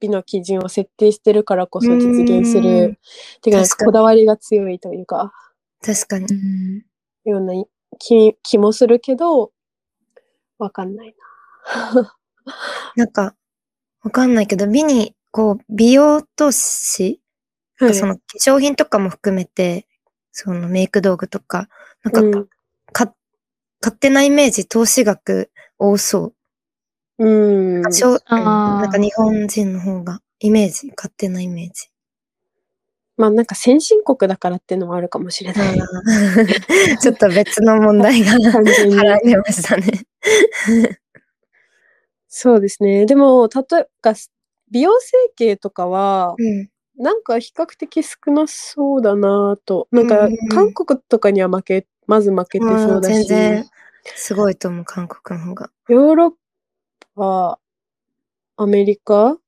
[0.00, 2.98] 美の基準を設定してるからこそ実現すうんる。
[3.42, 5.32] てか、こだわりが強いというか、
[5.84, 6.26] 確かに。
[7.24, 7.52] ような
[7.98, 9.52] 気気もするけど、
[10.58, 11.14] わかんない
[11.94, 12.16] な。
[12.96, 13.34] なんか、
[14.02, 17.20] わかんないけど、美に、こう、美容とし、
[17.80, 19.86] はいその化粧品とかも含めて、
[20.32, 21.68] そのメイク道具とか、
[22.02, 22.48] なんか、うん
[22.92, 23.14] か
[23.80, 26.34] 勝手なイメージ、投資額多そう。
[27.18, 27.82] うん。
[27.82, 27.88] な
[28.86, 31.90] んか日本人の方が、イメージ、勝手なイメージ。
[33.16, 35.78] まあなんか先進国だからっていうのもあるかもしれない。
[37.02, 40.06] ちょっと別の問題が払い出ましたね。
[42.28, 43.06] そうですね。
[43.06, 44.14] でも、例えば、
[44.70, 46.68] 美容整形とかは、うん。
[46.96, 49.88] なんか比較的少なそうだなと。
[49.92, 53.66] なんか韓国とかには負け、まず負けてそうだし、全然、
[54.16, 55.70] すごいと思う、韓国の方が。
[55.88, 56.32] ヨーロッ
[57.18, 57.58] パ、
[58.56, 59.38] アメリカ？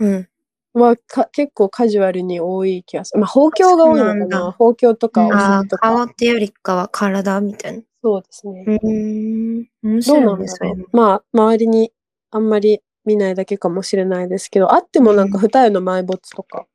[0.00, 0.28] うん。
[0.74, 3.20] はか結構カジュアルに多い気がする。
[3.20, 4.96] まあ、包協が多いのかそうなんだな。
[4.96, 5.88] とかおああ尻と、か。
[5.88, 7.82] 顔ってよりかは体みたいな。
[8.02, 8.64] そうですね。
[8.66, 9.68] うーん。
[9.82, 10.86] 面どう白ないんね、だろうそれも。。
[10.92, 11.92] まあ、周りに
[12.32, 16.66] あんまり見ないだけかもしれないですけど、あってもなんか二重の埋没とか。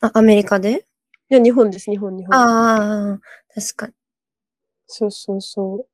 [0.00, 0.86] あ、アメリカで？
[1.30, 2.36] いや、日本です、日本、日本。
[2.36, 3.20] ああ、
[3.54, 3.94] 確かに。
[4.86, 5.86] そうそうそう。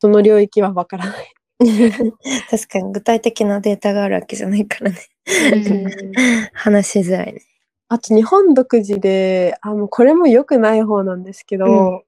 [0.00, 1.34] その領域はわからない。
[2.50, 4.98] 確かに具体的なデータがあるわけじゃないからね。
[6.54, 7.42] 話しづらいね。
[7.88, 12.04] あと日本独自で、あ、もうこれも良くない方なんですけど、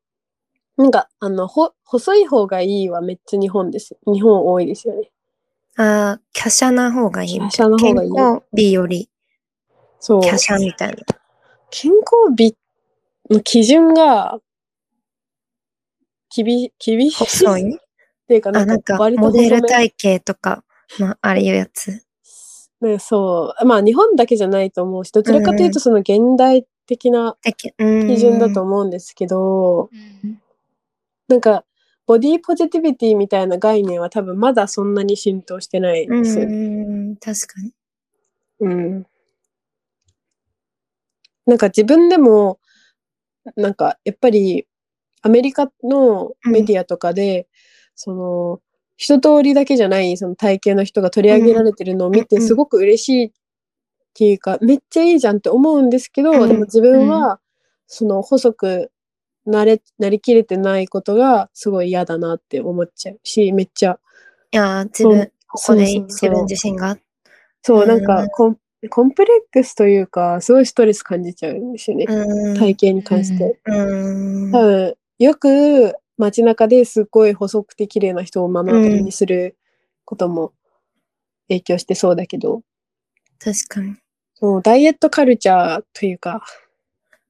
[0.76, 3.98] なんか、あの、ほ、細い方がいいはめっちゃ日本です。
[4.06, 5.10] 日本多いですよね。
[5.76, 7.76] ああ、華奢な方がいいみたいな。
[7.76, 9.10] 華奢な方がいい健康美より
[10.00, 10.20] そう。
[10.22, 10.96] 華奢みたいな。
[11.70, 12.56] 健康美
[13.30, 14.38] の基準が、
[16.34, 17.78] 厳し、厳しい細い
[18.24, 20.64] っていうか、なあ、なんんかか、モデル体型とか、
[20.98, 22.02] まあ、あれいうやつ。
[22.80, 23.66] ね、そう。
[23.66, 29.88] まあ日本だけじゃないと思うし、どちらかというとその現代的な基準だと思うんですけど、
[31.28, 31.64] なんか、
[32.06, 36.56] ボディポジティビティみたいな概念は多分まだそんなに浸透してないうんですよね。
[36.56, 37.72] うん、確かに。
[38.60, 39.06] うん。
[41.46, 42.58] なんか自分でも、
[43.56, 44.66] なんかやっぱり
[45.22, 47.48] アメリカのメディアとかで、
[47.94, 48.60] その、
[48.96, 53.30] 一通りだけじゃないその体型の人が取り上げられてるのを見てすごく嬉しいっ
[54.14, 57.40] ていうか、めっちゃいいじゃんって思うんですけど、うんでも自分は
[57.86, 58.90] その細く
[59.46, 63.98] なれ、なりきれてないことがすごい嫌だなって思っちゃうし、めっちゃ、
[64.52, 66.98] いやー、自そう分、ここで自分自身が。
[67.62, 68.56] そう、うんなんかコン、
[68.88, 72.06] コンプレックスというか、すごいストレス感じちゃうんですよね。
[72.08, 72.54] うん。
[72.56, 73.58] 体型に関して。
[73.64, 74.52] うん。
[74.52, 79.56] 多分、よく街中ですっごい細くて綺麗な人を目の当たりにする
[80.04, 80.52] ことも
[81.48, 82.62] 影響してそうだけど、
[83.38, 83.96] 確かに。
[84.34, 86.44] そう、ダイエットカルチャーというか、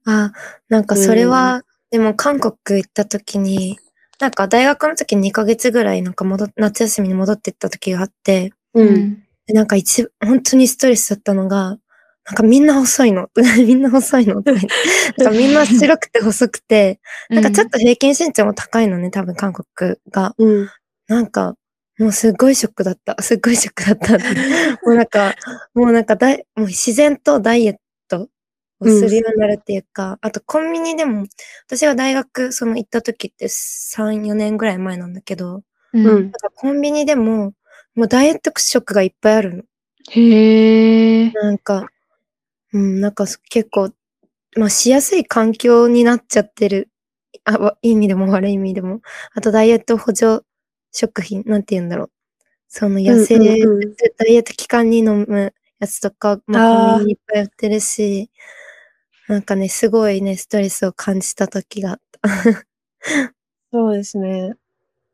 [0.05, 0.31] あ、
[0.69, 3.77] なんかそれは、でも韓国行った時に、
[4.19, 9.23] なんか大学の時2ヶ月ぐらいなんか戻っ夏休みに戻ってった時があって、うん。
[9.45, 11.77] でなんか一、本当にストレスだったのが、
[12.25, 13.29] なんかみんな細いの。
[13.67, 20.33] みんな細いのとか言ってなんかみんな白くて細くて、なんかちょっと平均身長も高いのね、多分韓国が。
[20.37, 20.69] うん。
[21.07, 21.55] なんか、
[21.99, 23.21] もうすっごいショックだった。
[23.21, 24.17] すっごいショックだった。
[24.85, 25.35] もうなんか、
[25.73, 27.75] もうなんかだい、もう自然とダイエッ
[28.07, 28.29] ト
[28.79, 31.25] をするようになるっていうか、あとコンビニでも、
[31.67, 37.53] 私が大学その行った時って3、4年ぐらい前なんだけど、うんうんなんかコンビニでも、
[37.95, 39.63] もうダイエット食がいっぱいあるの。
[40.09, 41.31] へえ。
[41.31, 41.87] なんか、
[42.73, 43.91] うん、なんか結構、
[44.57, 46.89] まあしやすい環境になっちゃってる。
[47.45, 49.01] あ、わいい意味でも悪い意味でも。
[49.33, 50.45] あとダイエット補助
[50.91, 52.11] 食品、なんて言うんだろう。
[52.67, 58.31] その痩せる、うんうんうんダイエット期間に飲むやつとか、まあ、コンビニにいっぱい売ってるし、
[59.27, 62.29] なんかね、すごいね、ストレスを感じた時があった。
[63.71, 64.55] そうですね。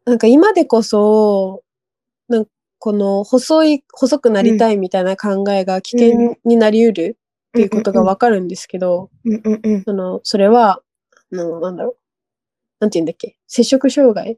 [0.06, 1.64] なんか今でこそ、
[2.28, 7.18] なんかこの細い、細くなりたいみたいな考えが危険になり得る
[7.50, 9.84] っていうことがわかるんですけど、うんうんうん。
[9.84, 10.82] その、それは、
[11.32, 11.98] あの、なんだろう。
[12.80, 13.38] なんて言うんだっけ？
[13.48, 14.38] 摂食障害？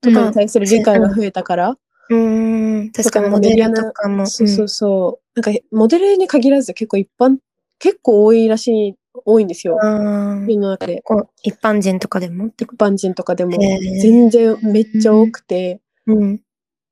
[0.00, 4.26] とかに対する理解が増えたから、うーん、確かにモデルとかも。
[4.26, 5.40] そうそうそう。
[5.40, 7.38] なんか、モデルに限らず結構一般、
[7.78, 9.78] 結構多いらしい、多いんですよ。
[9.82, 11.02] あー世の中で。
[11.42, 12.46] 一般人とかでも？
[12.46, 13.58] 一般人とかでも
[14.00, 16.40] 全然めっちゃ多くて、とうん。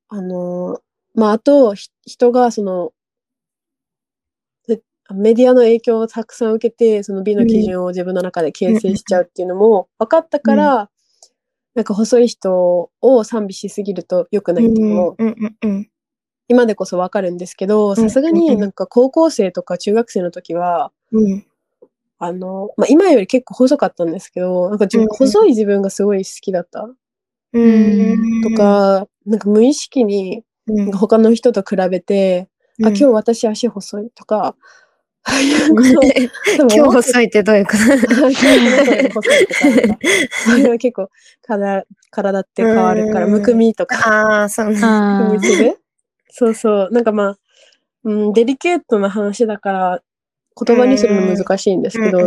[0.08, 0.80] あのー
[1.20, 2.92] まあ、あと、ひ人がその、で
[5.12, 10.90] メディアの影響をたくさん受けて、その美の基準を自分の中で形成しちゃうっていうのも分かったから、
[11.74, 15.90] なんか細い人を賛美しすぎると良くないっていうのも、うんうんうん
[16.46, 18.42] 今でこそ分かるんですけど、さすがうんうん。
[18.42, 21.46] になんか高校生とか中学生の時は、うん。
[22.18, 25.16] あの、まあ、今より結構細かったんですけど、なんか自分うんうん。
[25.16, 26.88] 細い自分がすごい好きだった。
[27.54, 28.42] うん。
[28.42, 30.44] とか、なんか無意識に
[30.92, 32.50] 他の人と比べて、
[32.82, 34.54] あ、今日私足細いとか、
[36.58, 37.78] 今日細いってどういうこと？
[37.78, 39.28] 今日細い細いとか
[39.70, 39.98] なんか、
[40.52, 41.10] あれは結構
[41.42, 44.78] 体体って変わるから、うんむくみとか、ああ、そうね。
[44.82, 45.78] あむくみする
[46.30, 46.88] そうそう。
[46.90, 47.38] なんかまあ、
[48.04, 50.02] うん、デリケートな話だから、
[50.62, 52.18] 言葉にするの難しいんですけど、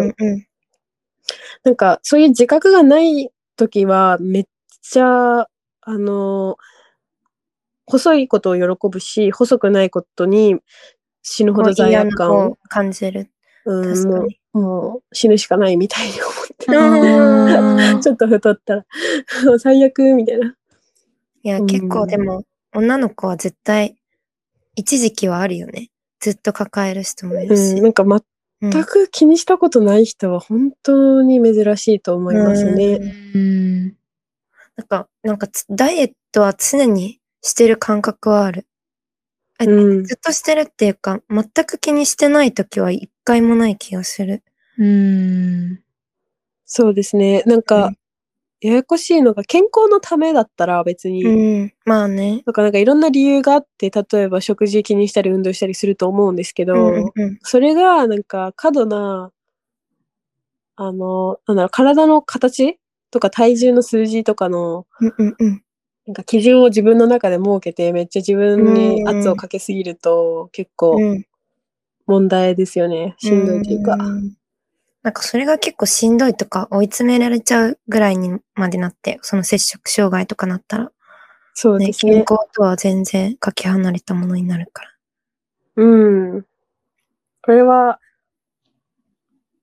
[1.63, 4.45] なんかそういう自覚がない時は、めっ
[4.81, 5.47] ちゃ、あ
[5.87, 6.57] の、
[7.85, 10.57] 細いことを喜ぶし、細くないことに
[11.29, 13.29] 死ぬほど罪悪感を感じる。
[13.65, 14.39] うん、もに。
[14.53, 16.65] う、もう死ぬしかないみたいに思って。
[16.73, 18.85] うん ちょっと太ったら、
[19.59, 20.55] 最悪みたいな。
[21.43, 23.97] いや、うん結構でも、女の子は絶対、
[24.77, 25.89] 一時期はあるよね。
[26.21, 27.75] ずっと抱える人もいるうし。
[27.75, 28.21] ん、なんかうん
[28.71, 32.99] 全く気にしたことない人は本当に珍しいと思いますね。
[33.35, 33.87] うん。
[34.77, 38.65] なんか、なんかつ、ダイエットは常にしてる感覚はある。
[39.59, 40.03] えうん。
[40.03, 44.43] ずっとしてるっていうか、全く気にしてない時は一回もない気がする。
[44.77, 45.79] うん。
[46.65, 47.43] そうですね。
[47.45, 47.97] なんうかん、
[48.61, 51.73] ややこしいのが健康のためだったら別に、うん。
[51.85, 52.43] まあね。
[52.45, 59.31] なんかなんかいろんな理由があって、例えば食事気にしたり運動したりすると思うんですけど、うんうんうんそれがなんか過度な、
[60.75, 62.79] あの、なんだろう、体の形
[63.11, 65.63] とか体重の数字とかの、うんうんうん。
[66.07, 71.25] なんか基準を自分の中で設けて、めっちゃ自分に圧をかけすぎると、結構うん
[72.07, 73.15] 問題ですよね。
[73.19, 73.95] しんどいというか。
[73.97, 74.31] ん
[75.03, 80.89] なんかそれが結構しんどいとか追い詰められちゃうぐらいにまでなって、その摂食障害とかなったら、ね、
[81.53, 82.13] そうですね。
[82.13, 84.89] 健康とは全然かけ離れたものになるから。
[85.75, 86.45] うん。
[87.41, 87.99] これは、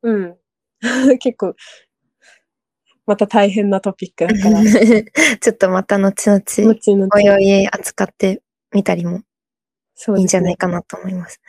[0.03, 0.37] うん。
[1.19, 1.55] 結構、
[3.07, 4.62] また大変なトピックだから、
[5.40, 7.09] ちょっとまた後々、後々。
[7.14, 9.23] おいおい扱ってみたりも
[9.95, 11.40] そういいんじゃないかなと思います。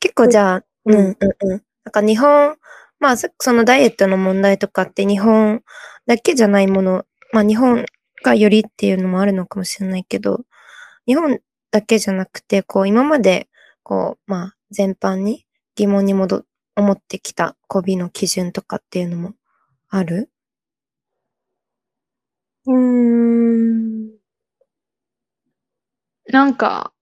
[0.00, 0.96] 結構じゃあ、うん。
[0.98, 1.62] うんうん。
[1.84, 2.56] なんか日本、
[3.00, 5.62] まあそそのダイエットの問題とかって日本
[6.06, 7.86] だけじゃないもの、まあ日本
[8.24, 10.42] がよりっていうのもあるのかもしれないけど、
[11.06, 11.40] 日本
[11.72, 13.48] だけじゃなくて、こう今まで、
[13.84, 16.44] こう、まあ全般に疑問に戻
[16.76, 19.34] 思ってきたこう美の基準とかっていうのも
[19.90, 20.30] ある？
[22.68, 24.10] うーん。
[26.26, 26.92] なんか、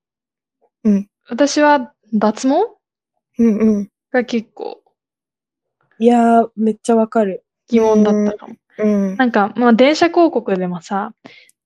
[0.85, 2.55] うん私は脱毛？
[3.38, 3.90] うんうん。
[4.12, 4.81] が結構
[5.98, 7.44] いやー、めっちゃわかる。
[7.68, 8.55] 疑問だったかも。
[8.79, 9.16] うん。
[9.16, 11.14] なんか、まあ、電車広告でもさ、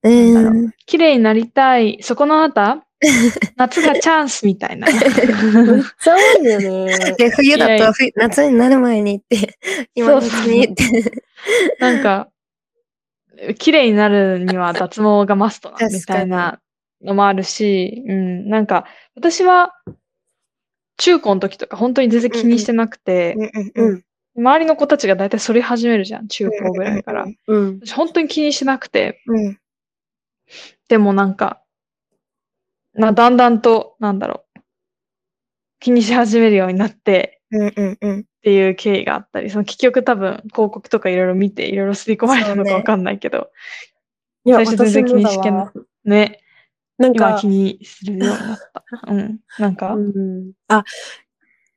[0.03, 0.71] うなんだろん。
[0.87, 2.87] 綺麗になりたい、そこのあなた、
[3.57, 4.87] 夏がチャンスみたいな。
[4.87, 7.15] めっちゃ多いよね。
[7.19, 9.59] で、冬だと冬夏になる前にって、
[9.95, 11.13] 今のうちにって。
[11.81, 12.29] なんか、
[13.59, 16.61] 綺麗になるには脱毛がマストなみたいな
[17.03, 19.75] のもあるし、うん、なんか、私は、
[20.99, 24.05] 中高の時とか本当に全然気にしてなくて、うんうんうん。
[24.37, 27.27] 周りの子たちが大体剃り始めるじゃん、中高ぐらいから。
[27.47, 27.81] うん。
[27.83, 29.59] 私本当に気にしなくて、うん。
[30.89, 31.63] でもなんか、
[32.93, 34.61] なだんだんと、なんだろう、
[35.79, 38.21] 気にし始めるようになってうんうんうん。
[38.21, 43.51] っていう経緯があったり、その結局多分広告とかいろいろ見て、いろいろ刷り込まれたのかわかんないけど、
[44.45, 46.41] いや、最初全然気にしてな私もだわね、
[46.99, 48.85] なんか気、にするようになった。
[49.13, 49.39] うん。
[49.59, 50.85] なんか、うん、あ、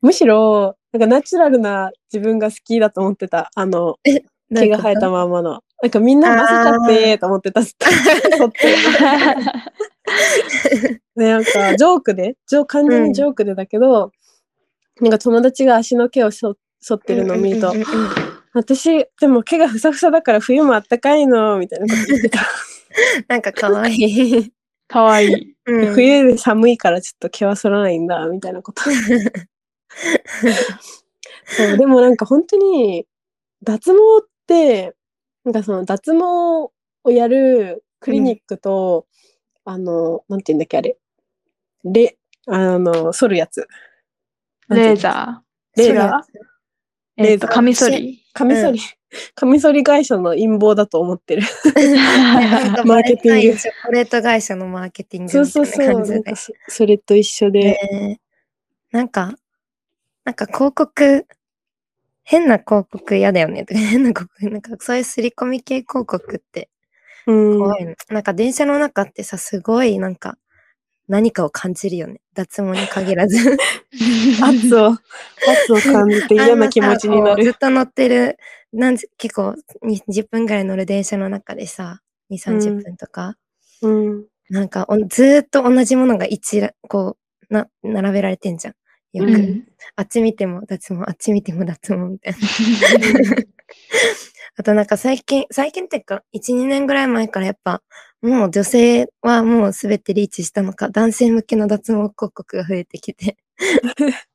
[0.02, 3.50] むしろ、なんかナチュラルな自分が好きだと思ってた。
[3.56, 3.98] あの、
[4.54, 5.64] 毛が生えたままの。
[5.82, 7.62] なんかみんな混ぜちゃってと思ってた。
[7.64, 8.76] ずっと剃って
[11.16, 14.12] で、なんか、ジョークで、ジョー完全にジョークでだけど、
[15.02, 22.40] なんか友達が足の毛をそ剃ってるのを見ると、うんうんうんうん私、でも毛がふさふさだから冬もあったかいの、みたいなこと言ってた。
[23.28, 24.54] なんか可愛い。
[24.88, 25.56] かわいい。
[25.66, 28.84] うん冬で寒いからちょっと毛は剃らないんだ、みたいなこと。
[31.46, 33.08] そう、でもなんか本当に、
[33.64, 34.94] 脱毛って、
[35.46, 36.72] なんかその脱毛を
[37.08, 39.08] やるクリニックと、
[39.66, 40.98] あの、なんて言うんだっけ、あれ。
[41.86, 43.68] レ、あの、剃るやつ。
[44.74, 45.44] レーザ
[45.76, 46.44] レーザー
[47.16, 48.24] えっ、と、カミソリ。
[48.34, 48.80] カミソリ、
[49.36, 51.44] カミソリ会社の陰謀だと思ってる。
[52.86, 56.06] マーケティングチョコレート会社のマーケティングそうそうそう。
[56.36, 57.62] そそれと一緒で。
[57.64, 58.20] ね
[58.92, 59.36] なんか、
[60.24, 61.28] なんか広告、
[62.24, 66.70] 変な広告嫌だよねとか、変な広告、なんかそういう刷り込み系広告って
[67.28, 67.60] うん。
[67.60, 67.96] 怖いの。
[68.10, 70.38] なんか電車の中ってさ、すごいなんか
[71.14, 72.22] 何かを感じるよね。
[72.34, 73.38] 脱毛に限らず。
[74.42, 77.44] 圧を、圧を感じて嫌な気持ちになる。
[77.44, 78.40] ずっと乗ってる、
[78.74, 83.38] なんじ結構に10分ぐらい乗る電車の中でさ、2、30分とか、
[83.84, 84.26] うん。
[84.50, 87.16] なんかおずーっと同じものが一ら、こ
[87.48, 88.74] う、な、並べられてんじゃん。
[89.14, 89.30] よく。
[89.30, 92.40] うんあっち見ても脱毛、あっち見ても脱毛みたいな。
[94.56, 97.82] あとなんか最近、最近っていうか、1、2年ぐらい前からやっぱ、
[98.22, 103.38] もう女性はもうすべてリーチしたのか、男性向けの脱毛広告が増えてきて。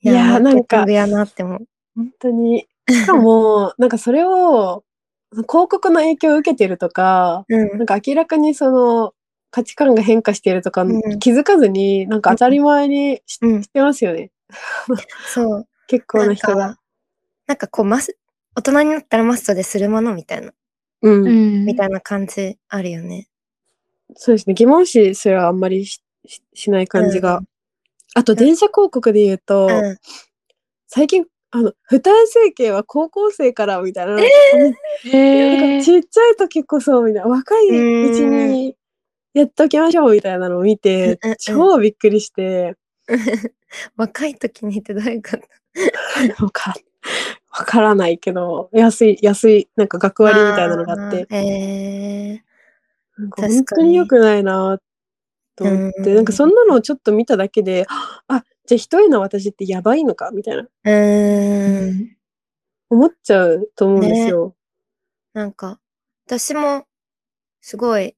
[0.00, 1.66] いやーなんかやなって思う。
[1.94, 2.66] 本当に。
[2.88, 4.82] しかも、 なんかそれを、
[5.32, 9.14] 広告の影響を受けてるとか、うんなんか明らかにその
[9.50, 14.30] 価値観が変化しているとか、うん気づかずに、なんか当たり前にし,、うんてますよね。
[15.34, 15.68] そう。
[15.86, 16.80] 結構な人がか。
[17.46, 18.16] なんかこう、マス、
[18.54, 20.52] 大人になったらマストでするものみたいな、
[21.02, 21.26] うん。
[21.26, 23.28] うんみたいな感じあるよね。
[24.14, 24.54] そうですね。
[24.54, 27.38] 疑問視すらあんまりしししない感じが。
[27.38, 27.44] うん
[28.14, 29.98] あと、電車広告で言うと、うん。
[30.86, 34.16] 最近、あの、二重整形は高校生からみたいな。
[34.16, 34.24] なん
[35.04, 37.30] へかちっちゃい時こそ、みたいな。
[37.30, 38.76] 若いうちに
[39.32, 42.76] やっときましょう、みたいなのを見て超びっくりして、
[43.96, 45.30] 若い時にってどういうこ
[46.36, 46.44] と？
[46.44, 46.74] わか
[47.52, 51.36] わからないけど、安い、安い、なんか学割みたいなのがあって、ー。
[51.36, 52.44] へ
[53.18, 54.78] なんか確かに本当に良くないな
[55.56, 57.86] と思って、うんなんかそんなのをちょっと見ただけで、
[58.28, 60.66] あ、じゃあ一重の私ってやばいのかみたいな、ー。
[60.86, 61.94] うーん。
[62.04, 62.16] ん。
[62.90, 64.56] 思っちゃうと思うんですよ。
[65.34, 65.80] なんか、
[66.26, 66.86] 私も、
[67.62, 68.16] すごい、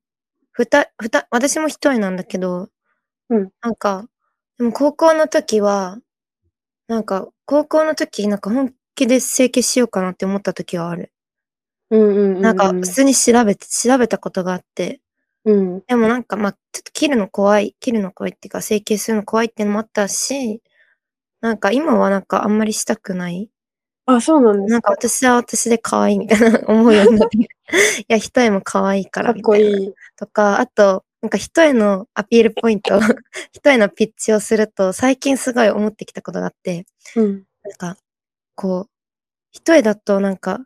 [0.53, 2.69] ふた、ふた、私も一重なんだけど、
[3.31, 4.07] うんなんか、
[4.59, 5.99] でも高校の時は、
[6.89, 11.13] なんか、高校の時、なんか本気で整形しようかなって思った時がある。
[11.91, 12.41] うんうんうんうん。
[12.41, 15.01] なんか、普通に調べて、調べたことがあって、
[15.45, 15.83] うん。
[15.87, 20.63] でもなんか、まあ、ちょっと切るの怖い、切るの怖いっていうか、整形するの怖いっていうのもあったし、
[21.41, 23.51] なんか今はなんかあんまりしたくない。
[24.07, 27.37] あ、そうなんですなんか私は私で可愛いみたいな 思うようになって。
[27.39, 29.71] いや、一重も可愛いかからっみたいな。
[29.71, 29.95] こいい。
[30.17, 32.99] とか、あと、なんか一重のアピールポイント、
[33.53, 37.45] 一重のピッチをすると、最近すごい思ってきたことがあって、うん。
[37.63, 37.97] なんか、
[38.55, 38.91] こう、
[39.53, 40.61] 一重だとなんか、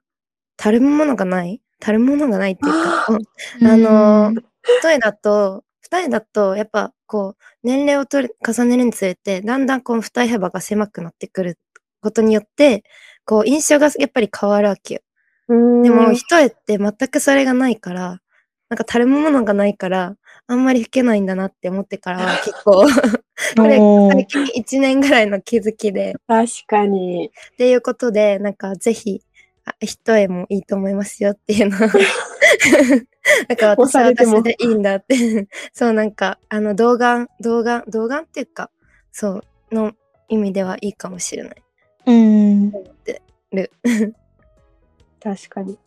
[0.57, 1.63] たるむものがない？
[1.81, 4.43] たるむものがないっていうか、あのー
[4.81, 11.59] 一重だと、二重だと、やっぱこう、年齢を取り重ねるにつれて、だんだんこの二重幅が狭くなってくる
[12.03, 12.85] ことによって、
[13.25, 15.01] こう、印象がやっぱり変わるわけよ。
[15.49, 15.83] うん。
[15.83, 18.21] でも、一重って全くそれがないから、
[18.69, 20.17] なんかたるむものがないから、
[20.51, 22.83] あんまり老けないんだなって思ってからは 結構、
[23.57, 23.79] これ
[24.27, 27.31] 最近1年ぐらいの気づきで、確かに。
[27.53, 29.23] っていうことで、なんかぜひ、
[29.67, 31.81] あ一重もいいと思いますよっていうのを
[33.49, 35.47] なんか私は私でいいんだって。
[35.75, 38.71] そうなんか、あの、童顔、童顔、童顔っていうか、
[39.13, 39.93] そう、の
[40.31, 41.63] 意味ではいいかもしれない。
[42.07, 42.73] うん。
[43.53, 43.71] る。
[45.23, 45.79] 確かに。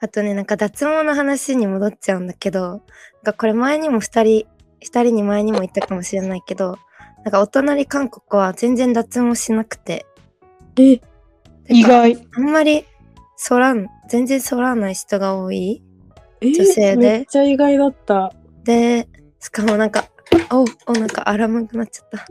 [0.00, 2.82] あとね、なんか脱毛の話に戻っちゃうんだけど、
[3.22, 4.46] かこれ前にも二人、
[4.80, 6.78] 二人に前にも言ったかもしれないけど、
[7.24, 10.06] なんかお隣韓国は全然脱毛しなくて、
[10.76, 11.00] え、
[11.68, 12.26] 意外。
[12.34, 12.84] あんまり
[13.36, 15.82] 剃らん、全然剃らない人が多い。
[16.40, 16.52] え？
[16.52, 18.32] 女性でめっちゃ意外だった。
[18.64, 19.08] で、
[19.38, 20.06] しかもなんか、
[20.50, 22.26] お、お、なんかアラームが鳴っちゃった。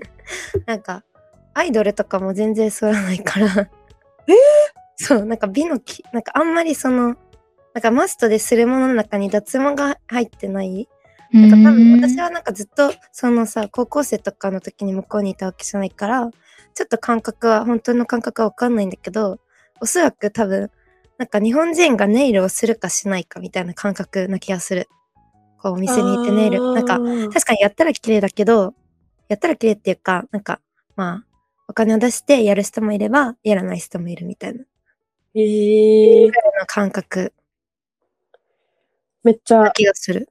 [0.66, 1.04] なんか、
[1.52, 3.46] アイドルとかも全然剃らないから。
[3.46, 4.32] え？
[4.96, 7.16] そう、なんか美のき、なんかあんまりその、
[7.74, 10.88] なんかマストでするものの中に脱毛が入ってない？
[11.32, 16.30] なんか多分私はなんかずっとそのさ、高校生とかの時に向こうにいたわけじゃないから、
[16.74, 19.40] ちょっと感覚は、本当の感覚はわかんないんだけど、
[19.80, 20.70] おそらく多分、
[21.18, 24.88] なんか日本人がネイルをするかしないかみたいな感覚な気がする。
[25.60, 26.60] こうお店に行ってネイル。
[26.74, 28.74] なんか、か確かにやったら綺麗だけど、
[29.28, 30.60] やったら綺麗っていうか、なんか、
[30.94, 31.24] まあ、
[31.66, 34.64] お金を出してやる人もいれば、やらない人もいるみたいな。
[35.34, 36.30] えー、
[36.68, 37.32] 感覚
[39.24, 40.28] めっちゃな、気がする。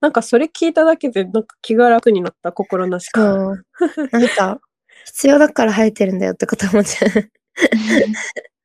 [0.00, 3.34] なんかそれ聞いただけで、なんか気が楽になった、心なしか。
[3.34, 3.64] そう。
[4.12, 4.60] なんか、
[5.06, 7.30] 必要だから生えてるんだよってこと思っちゃう。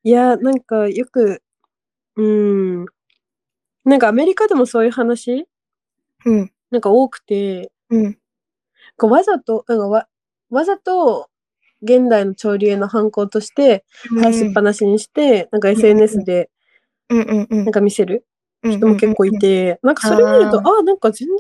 [0.04, 1.42] いや、なんかよく、
[2.18, 2.86] うん。
[3.86, 5.48] なんかアメリカでもそういう話？
[6.26, 6.52] うん。
[6.72, 8.20] なんか多くて、うん。
[8.98, 10.08] こうわざと、なんかわ
[10.52, 11.30] わざと
[11.84, 16.50] 現代の潮流の犯行として生やしっぱなしにして、なんか SNS で
[17.10, 18.16] うんうんうんなんか見せる？
[18.16, 18.24] うん
[18.64, 21.38] 人も結構いて、なんかそれ見ると、ああなんか全然、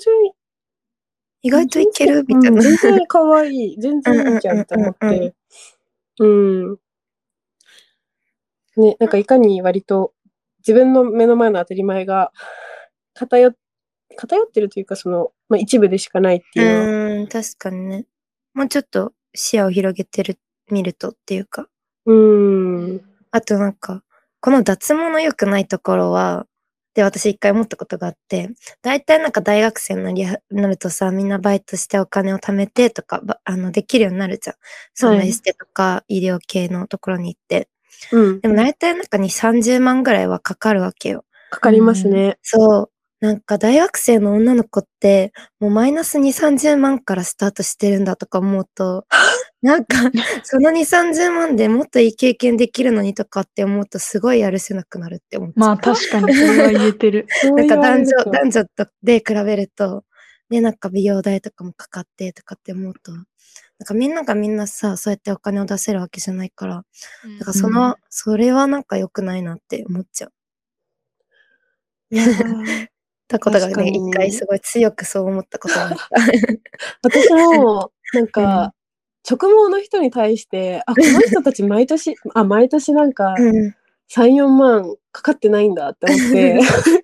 [1.41, 2.23] 意外といける？
[2.27, 2.57] みたいな。
[2.57, 5.33] うん全然可愛い、 全然いいじゃんって思って。
[6.19, 6.77] うん。
[8.77, 10.13] ね、なんかいかに割と
[10.59, 12.31] 自分の目の前の当たり前が
[13.13, 13.55] 偏っ
[14.17, 18.05] 偏ってるというか、その、まあ、一部でしかないっていううん、確かにね。
[18.53, 20.37] もうちょっと視野を広げてる、
[20.69, 21.67] 見るとっていうか。
[22.05, 23.01] うん。
[23.31, 24.03] あとなんか、
[24.41, 26.47] この脱毛の良くないところは、
[26.99, 28.49] で、私一回思ったことがあって、
[28.81, 34.55] 大体なんか大学生になりなるとさ、みんなバイトしてお金を貯めてとか、ばあの、できるようになるじゃん。
[34.93, 37.69] そのはいエステとか医療系のところに行って。
[38.11, 38.41] うん。
[38.41, 41.23] でも大体なんかに30万ぐらいはかかるわけよ。
[41.51, 42.37] かかりますね。
[42.41, 42.91] そう。
[43.21, 49.05] なんか大学生の女の子って、もうマイナス2、30万からスタートしてるんだとか思うと、
[49.61, 49.97] なんか、
[50.43, 55.59] その2、30万でもっといい経験できるのにとかって思うと、すごいやるせなくなるって思っちゃう。
[55.59, 57.27] まあ確かにそれは言えてる。
[57.57, 60.05] なんか男女、だ男女とで比べると、
[60.49, 63.25] で、なんか美容代とかもかかってとかって思うと、なん
[63.85, 66.85] かみんながみんなさ、そうやってお金を出せるわけじゃないから、
[67.25, 70.31] なんかその、それはなんか良くないなって思っちゃう。
[73.29, 75.97] たことがね、一回すごい強くそう思ったことがあった。
[77.03, 78.73] 私も、なんか、
[79.29, 83.75] 直毛の人に対して、あ、この人たち毎年、あ、毎年なんか、うん、
[84.11, 86.59] 3、4万かかってないんだって思って、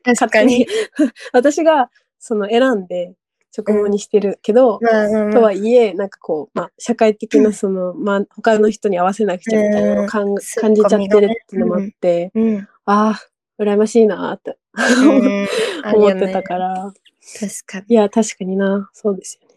[0.15, 0.67] 確かに。
[1.31, 3.13] 私が、その選んで
[3.55, 12.67] 直毛にしてるけど、とあはいえ、なんかこう、まあ、社会的なその、まあ、他の人に合わせなくちゃみたいなのを感じちゃってるっていうのもあって、うん。
[12.85, 13.21] ああ、
[13.59, 14.57] 羨ましいなーって
[15.95, 16.93] 思ってたから。
[17.39, 17.85] 確かに。
[17.89, 19.55] いや、確かにな、そうですよね。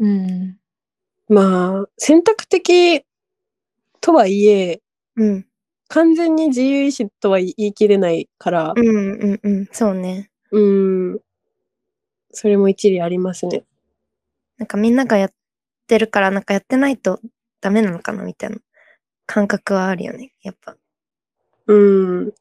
[0.00, 0.58] うん。
[1.28, 3.04] まあ、選択的
[4.00, 4.80] とはいえ、
[5.16, 5.46] うん。
[5.88, 9.68] 完全に自由意志とは言い切れないからう、んうんうん。
[9.72, 10.30] そうね。
[10.50, 11.20] うん、
[12.30, 13.64] それも一理ありますね。
[14.58, 15.32] なんかみんながやっ
[15.86, 17.20] てるから、なんかやってないと
[17.60, 18.56] ダメなのかなみたいな
[19.26, 20.32] 感覚はあるよね。
[20.42, 20.76] やっぱ。
[21.66, 22.32] うん。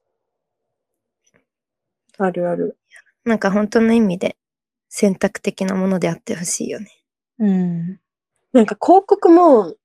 [2.17, 2.77] あるある。
[3.23, 4.37] なんか本当の意味で
[4.89, 6.87] 選択的なものであってほしいよね。
[7.39, 7.99] うん。
[8.53, 9.75] なんか広告も、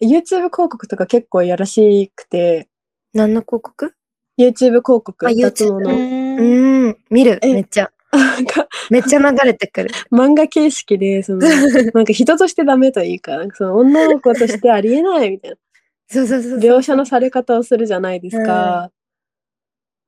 [0.00, 2.68] YouTube 広告とか結構やらしくて、
[3.12, 3.94] 何の広告
[4.38, 5.90] ？YouTube 広告、あ YouTube の。
[5.90, 6.96] うーん。
[7.10, 7.38] 見る。
[7.42, 7.90] えめっちゃ。
[8.12, 9.90] なんかめっちゃ流れてくる。
[10.10, 11.38] 漫画形式で、その、
[11.94, 15.56] なんか人としてダメというか、その女の子としてありえないみたいな、
[16.08, 16.58] そうそうそうそう。
[16.60, 18.90] 描写のされ方をするじゃないですか。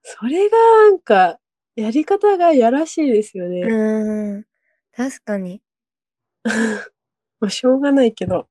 [0.03, 1.39] それがなんか、
[1.79, 3.61] やり方がやらしいですよね。
[3.61, 4.45] うーん。
[4.93, 5.62] 確かに。
[7.41, 8.49] まあ、しょうがないけど。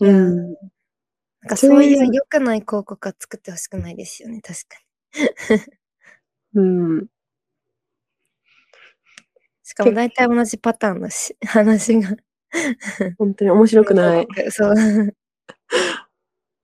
[0.00, 0.52] いやうん。
[0.54, 0.56] なん
[1.48, 4.40] かそういう良くない広告は作ってほしくないですよね。
[4.42, 4.78] 確か
[6.56, 6.60] に。
[6.60, 6.60] う
[7.04, 7.06] ん。
[9.62, 12.16] しかも大体同じパターンのし 話が。
[13.16, 14.26] 本当に面白くない。
[14.50, 14.74] そう。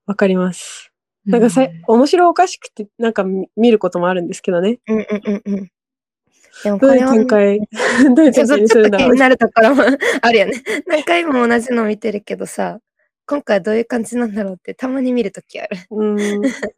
[0.07, 0.93] わかります。
[1.27, 4.79] なんかさ、面白おかしくて、なんか見見ることもあるんですけどね。
[4.89, 5.71] うんうんうんうん。
[6.65, 7.61] でもどういう展開、
[8.15, 9.11] どういう展開にするんだろう？
[9.11, 9.21] 気に。
[9.21, 9.83] なるところも
[10.23, 10.53] あるよね。
[10.87, 12.81] 何回も同じの見てるけどさ、
[13.27, 15.77] 今回どういう感じなんだろうってたまに見るときある。
[15.91, 16.17] うん。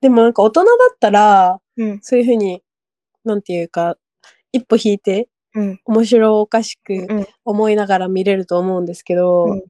[0.00, 1.98] でもなんか大人だったら、うん。
[2.02, 2.62] そういうふうに、
[3.24, 3.96] なんていうか、
[4.52, 5.80] 一歩引いて、うん。
[5.86, 9.64] 面白おかしくうん思いながら見れると思うんですけど、うん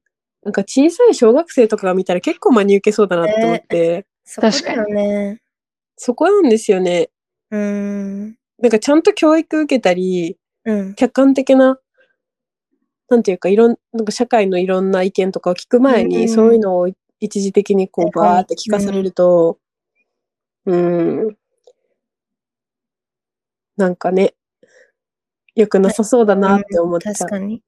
[0.49, 5.43] なんか小さい小学生とかが見たら結構真に受けそうだなって思って、そこだよね。
[5.99, 7.11] そこなんですよね。
[7.51, 8.37] うーん。
[8.59, 10.95] なんかちゃんと教育受けたり、うん。
[10.95, 11.79] 客観的な、
[13.11, 16.89] なんていうか、いろん、なんか社会のいろんな意見とかを聞く前に、うんそういうのを
[17.21, 19.59] 一時的にこう、はいはいバーって聞かされると、
[20.65, 21.37] うん、
[23.77, 24.35] なんかね、
[25.55, 27.15] 良くなさそうだなって思っちゃう。
[27.15, 27.63] 確かに。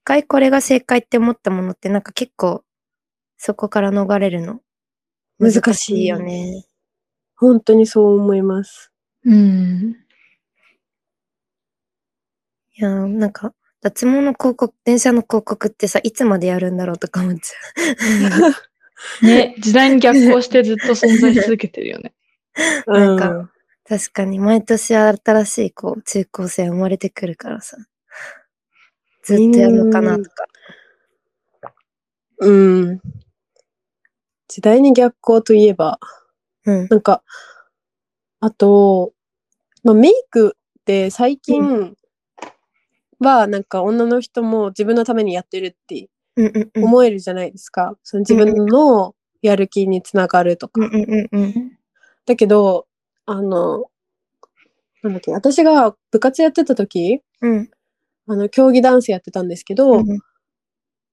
[0.00, 2.64] 一回これが正解って思ったものってなんか結構
[3.36, 4.60] そこから逃れるの？
[5.38, 6.64] 難難しいよね。
[7.36, 8.92] 本当にそう思います。
[9.24, 9.96] うん。
[12.76, 22.14] いやーなんか脱毛の広告、電車の広告ってさ、いつまでやるんだろうとか思っちゃ ね、時代に逆行してずっと存在し続けてるよね。
[22.86, 23.50] なんかうんう。
[23.88, 27.76] 確かに毎年新しいこう中高生生まれてくるからさ。
[29.30, 30.46] ずっとやるのかなとか。
[32.38, 33.00] うん。
[34.48, 36.00] 時代に逆行といえば、
[36.64, 36.88] うん。
[36.90, 37.22] なんか、
[38.40, 39.12] あと、
[39.84, 41.94] まあ、メイクって最近、
[43.20, 46.84] はなんか女の人も自分のためにやってるってうんうんうん。
[46.84, 47.96] 思えるじゃないですか。
[48.02, 50.80] その自分のやる気につながるとか。
[50.80, 51.78] うんうんうんうん。
[52.24, 52.86] だけど、
[53.26, 53.90] あの、
[55.02, 57.70] なんだっけ、私が部活やってた時、うん。
[58.26, 60.18] あの、競技ダンスやってたんですけど、うん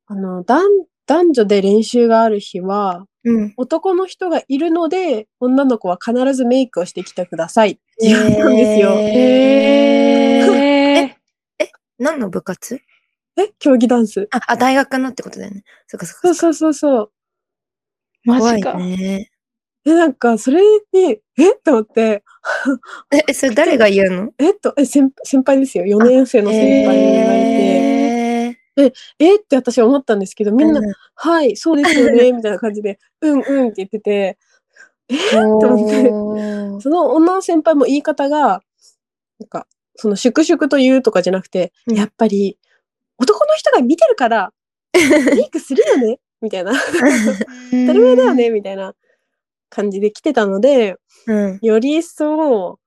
[0.08, 0.62] あの、男
[1.06, 3.54] 男女で練習がある日は、うん。
[3.58, 8.90] 男の人がいるので、女の子は必ずメイクをしてきてくださいって言われたんですよ。
[8.92, 11.18] へー。
[12.00, 12.80] 何の部活？
[13.38, 14.28] え競技ダンス。
[14.32, 15.64] あ、あ、大学のってことだよね。
[15.88, 16.28] そっかそっか。
[16.28, 17.12] そうそうそうそう。
[18.26, 18.74] マジか。
[18.76, 19.30] ね。
[19.88, 20.62] え、なんか、それ
[20.92, 21.54] に、え？
[21.64, 22.24] と思って、
[23.12, 24.32] え、えそれ誰が言うの？
[24.38, 25.86] えっと、え、先先輩ですよ。
[25.86, 29.36] 4年生の先輩に言われて、ええ？
[29.38, 30.94] って私思ったんですけど、みんな、うん。
[31.16, 35.60] はい、そうですよね、 みたいな感じで、うんうんって言ってて、ー。
[35.62, 36.84] と思って。
[36.84, 38.62] その女の先輩も言い方が、
[39.40, 41.96] なんか、その粛々と言うとかじゃなくて、うん。
[41.96, 42.58] やっぱり、
[43.20, 44.52] 男の人が見てるから、
[44.94, 46.20] メイクするよね？
[46.42, 46.74] みたいな。
[46.76, 48.50] 当たり前だよね？
[48.50, 48.94] みたいな
[49.70, 50.96] 感じで来てたので、
[51.26, 51.60] うん。
[51.62, 52.80] より一層、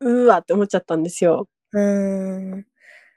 [0.00, 1.48] うーわって思っちゃったんですよ。
[1.72, 2.66] うん。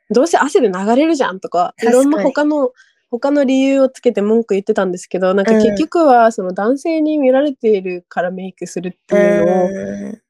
[0.10, 2.72] どうせ汗で流れるじゃんとか、いろんな他の、
[3.12, 10.22] 他の理由をつけて文句言ってたんですけど、なんかうん結局はその男性に見られているからメイクするっていうのを、うん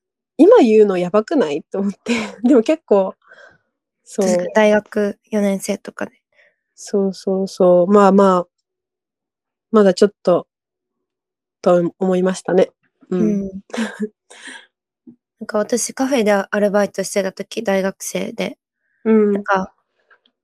[0.41, 2.13] 今言うのやばくないと思って。
[2.47, 3.13] でも結構、
[4.05, 6.13] そう、大学4年生とかで。
[6.75, 7.87] そうそうそう。
[7.87, 8.47] まあまあ、
[9.71, 10.47] まだちょっと、
[11.61, 12.69] と思いましたね。
[13.09, 13.17] う。
[13.17, 13.49] うんん。
[15.39, 18.57] なんか私カフェでアルバイトしてた時、大学生で、
[19.05, 19.43] うんなん。
[19.43, 19.73] か、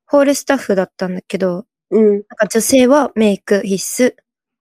[0.07, 2.11] ホールスタッフだったんだけど、うん。
[2.13, 4.16] なんか女性はメイク必須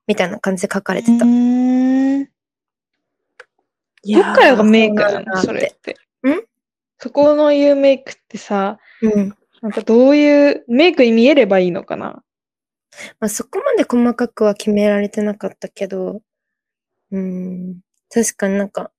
[0.07, 1.25] みたいな感じで書かれてた。
[1.25, 2.29] うん
[4.07, 5.37] いどっからがメイクなの？
[5.43, 5.93] それって。
[6.29, 6.43] ん？
[6.99, 9.35] そこの言うメイクってさ、うん。
[9.63, 12.23] なんかどういう、メイクに見えればいいのかな？
[13.19, 16.21] まあ、そこまで細かくは決められてなかったけど、
[17.15, 17.81] うん。
[18.13, 18.91] 確かになんか、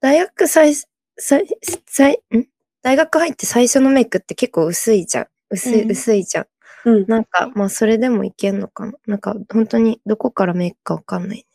[0.00, 0.74] 大学最、
[1.18, 1.46] 最、
[1.86, 2.44] 最、ん？
[2.82, 5.26] 大学入って最初のメイクって結構薄いじゃん。
[5.50, 6.46] 薄い、うん薄いじゃん。
[6.84, 7.06] うん。
[7.08, 8.92] なんか、まあ、それでもいけんのかな。
[9.06, 11.46] なんか、本当にどこからメイクかわかんない。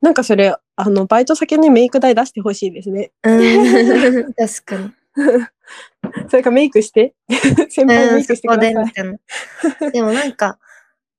[0.00, 3.12] なんかそれ、あの、バイト先にメイク代出してほしいですね。
[3.22, 4.32] うん。
[4.34, 4.92] 確かに。
[6.28, 7.14] それかメイクして。
[7.70, 8.74] 先輩うん、メイクしてください。
[8.74, 9.90] みたいな。
[9.92, 10.58] でもなんか、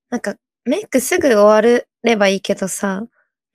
[0.10, 3.06] なんか、メイクすぐ終わればいいけどさ、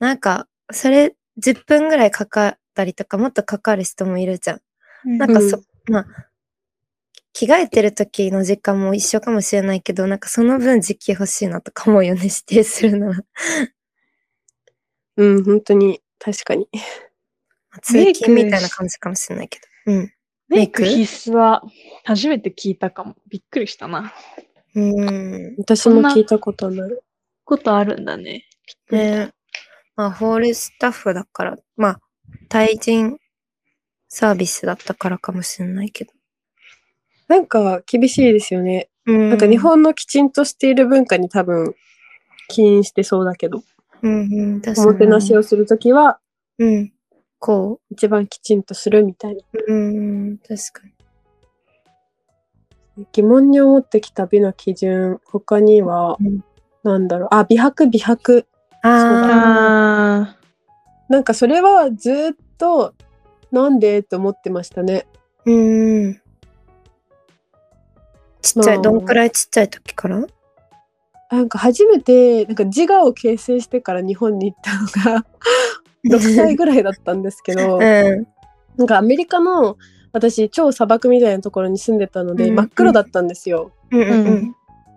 [0.01, 4.61] なんか、それ10分ぐらいかかったりとか、もっとかかる人もいるじゃん。
[5.17, 6.05] なんかそ、うまあ、
[7.33, 13.23] 着替えてる時の時間も一緒かもしれないけど、なんかその分時期欲しいなとか思うよね、指定するなら。
[15.17, 16.67] うん、本当に、確かに。
[17.83, 19.93] 通勤みたいな感じかもしれないけど。
[19.93, 20.13] うん。
[20.49, 20.83] メイク？
[20.83, 21.61] 必須は
[22.03, 23.15] 初めて聞いたかも。
[23.29, 24.11] びっくりしたな。
[24.75, 25.55] うん。
[25.59, 26.91] 私も聞いたことない。
[27.45, 28.45] ことあるんだね。
[28.89, 29.31] ね
[30.01, 31.99] まあ、ホールスタッフだから、まあ、
[32.49, 33.19] 対人
[34.09, 36.11] サービスだったからかもしれないけど。
[37.27, 38.89] なんか厳しいですよね。
[39.05, 39.29] うん。
[39.29, 41.75] なんか日本のきちんとしている文化に多分
[42.47, 43.61] 起因してそうだけど、
[44.01, 45.05] うんうん、確おもて。
[45.05, 46.19] なしをするときは
[46.57, 46.91] うん。
[47.37, 49.43] こ一番きちんとするみたいな。
[49.53, 49.71] う。
[49.71, 49.75] う
[50.31, 50.87] ん、確か
[52.97, 53.05] に。
[53.11, 56.43] 疑問に思ってきた美の基準、他にはうん、
[56.81, 57.27] なんだろう。
[57.35, 58.47] あ、美白、美白。
[58.83, 60.37] ああ
[61.09, 62.93] なんかそれはずっと、
[63.51, 65.05] なんでって思ってましたね。
[65.45, 66.21] ー、うん。
[68.41, 70.25] ちっちゃい、まあどんくらいちっちゃい時から？
[71.31, 75.25] なんか初めて、なんか自我を形成してから日本に行ったのが、
[76.05, 78.27] 6歳ぐらいだったんですけど、うん。
[78.77, 79.77] なんかアメリカの
[80.13, 83.71] 私超砂漠みたいなところに住んでたので、うん真っ黒だったんですよ。
[83.91, 84.05] うんー。
[84.05, 84.55] うんうん。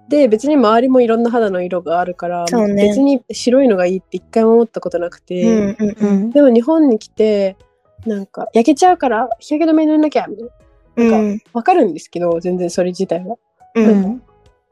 [0.09, 2.89] で別に周りもいろんな肌の色があるから、ね。
[2.89, 6.31] 別に白いのがいいって一回も思ったことなくて、うんうんうん。
[6.31, 7.57] でも日本に来て
[8.07, 11.19] なんか焼けちゃうから日焼け止め塗んなきゃみたいな。
[11.19, 11.41] うん。
[11.53, 13.37] わかるんですけど全然それ自体は。
[13.75, 13.87] うん。
[13.87, 14.23] うん。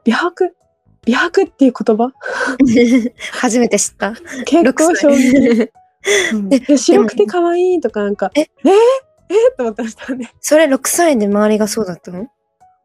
[0.03, 0.53] 美白？
[1.05, 2.11] 美白っていう言葉？
[3.41, 4.13] 初めて知った。
[4.45, 5.71] 結構衝撃。
[6.33, 8.43] うん白くて可愛いとかなんかええ？
[8.43, 8.47] ー、
[9.29, 9.33] え？
[9.53, 10.31] ー、と思ってましたね。
[10.41, 12.27] それ6歳で周りがそうだったの？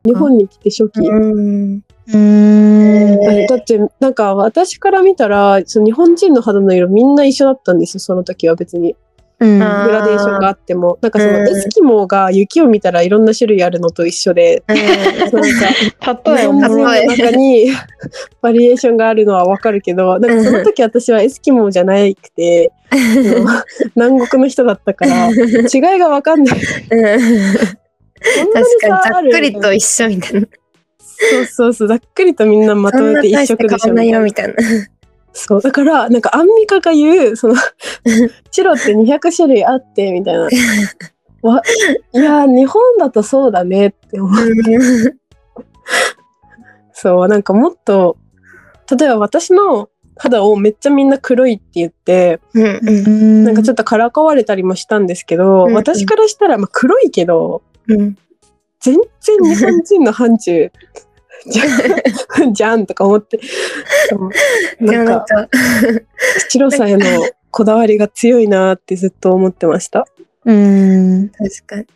[0.05, 3.47] 日本に来て初期、うん。
[3.49, 8.97] だってなんか私から見たらその日本人の肌の色みんな一緒だったんですよその時は別に。
[9.41, 9.63] うん。
[9.63, 10.99] あグラデーションがあっても。
[11.01, 11.49] なんかそのうん。
[11.49, 14.65] エスキモーが雪を見たらいろんな種類あるのと一緒で、
[15.31, 15.41] そう。
[15.41, 17.71] なんか例え中に
[18.41, 22.73] バリエーションがあるのはわかるけどなんかその時私はエスキモーじゃなくて
[23.95, 26.59] 南国の人だったから違いがわかんない
[28.21, 30.49] 確かにざっくりと一緒みたいな。
[31.31, 34.55] そうそうそう、ざっくりとみんなまとめて一大して色でしょみたいなみたいな。
[35.33, 37.55] そう、だから、なんかアンミカが言う、その、
[38.51, 40.49] 白って200種類あって、みたいな。
[41.43, 41.63] わ
[42.13, 44.35] いや、日本だとそうだねって思う。
[46.93, 48.17] そう、なんかもっと、
[48.99, 58.17] 例えば私の肌をめっちゃみんな黒いって言って、うんうんなんかちょっとからかわれたりもしたんですけど、うんうん私からしたら、まあ、黒いけど、うん
[58.81, 60.71] 全然日本人の範疇
[61.47, 63.41] じゃんじゃんとか思って。
[64.81, 65.27] なんんか、
[66.49, 67.07] 白さへの
[67.51, 70.07] こだわりが強いなってずっと思ってました。
[70.45, 71.29] うん。
[71.31, 71.87] 確かに。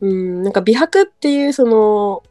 [0.00, 2.22] うん、なんか美白っていうその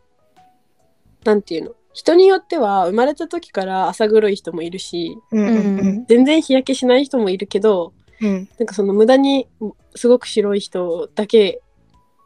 [1.25, 1.71] なんていうの？
[1.93, 8.49] 人によっては生まれた時から朝黒い人もいるしうんうん全然日焼けしない人もいるけどうん。
[8.59, 9.47] なんかその無駄に
[9.95, 11.62] すごく白い人だけ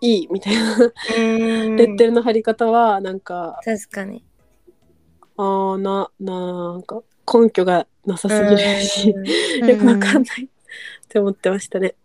[0.02, 4.24] いいみたいな、うんレッテルの貼り方はなんか確かに。
[5.38, 9.10] あーななんか根拠がなさすぎるし、
[9.68, 10.48] よくわかんないっ
[11.08, 11.96] て思ってましたね。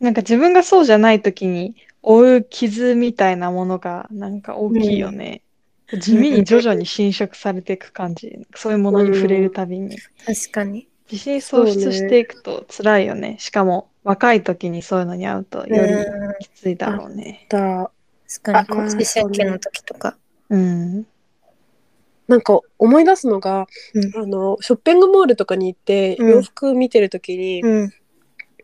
[0.00, 5.42] なんか自分がそうじゃない時に負う傷みたいなものがなんか大きいよね。
[5.98, 8.46] 地味に徐々に侵食されていく感じ。
[8.54, 9.96] そういうものに触れるたびに。
[10.24, 10.88] 確かに。
[11.10, 13.36] 自信喪失していくと辛いよね。
[13.40, 16.34] しかも若い時にそういうのに会うとよりうん。
[16.40, 17.46] きついだろうね。
[17.50, 17.90] だ
[18.28, 20.16] 確かに、あこっち整形の時とか。
[20.48, 21.06] うん。
[22.28, 24.22] なんか思い出すのが、うん。
[24.22, 26.30] あのショッピングモールとかに行ってうん。
[26.30, 27.92] 洋服見てる時に、うん。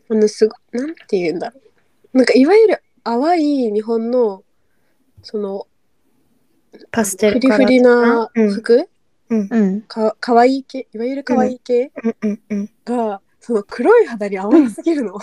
[0.09, 1.59] あのすごなんて言うんだろ
[2.13, 2.17] う。
[2.17, 4.43] なんかいわゆる淡い日本の
[5.21, 5.67] その
[6.91, 8.51] パステフリフルカラーリなうん。
[8.51, 8.89] 服、
[9.29, 9.81] うん。
[9.81, 10.87] かかわいい系？
[10.93, 12.15] いわゆるかわいい系うん。
[12.21, 12.41] うん。
[12.49, 12.69] うん。
[12.85, 15.17] が、その黒い肌に淡すぎるの。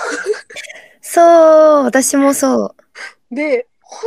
[1.02, 1.20] そ
[1.82, 2.74] う、私もそ
[3.30, 3.34] う。
[3.34, 4.00] で本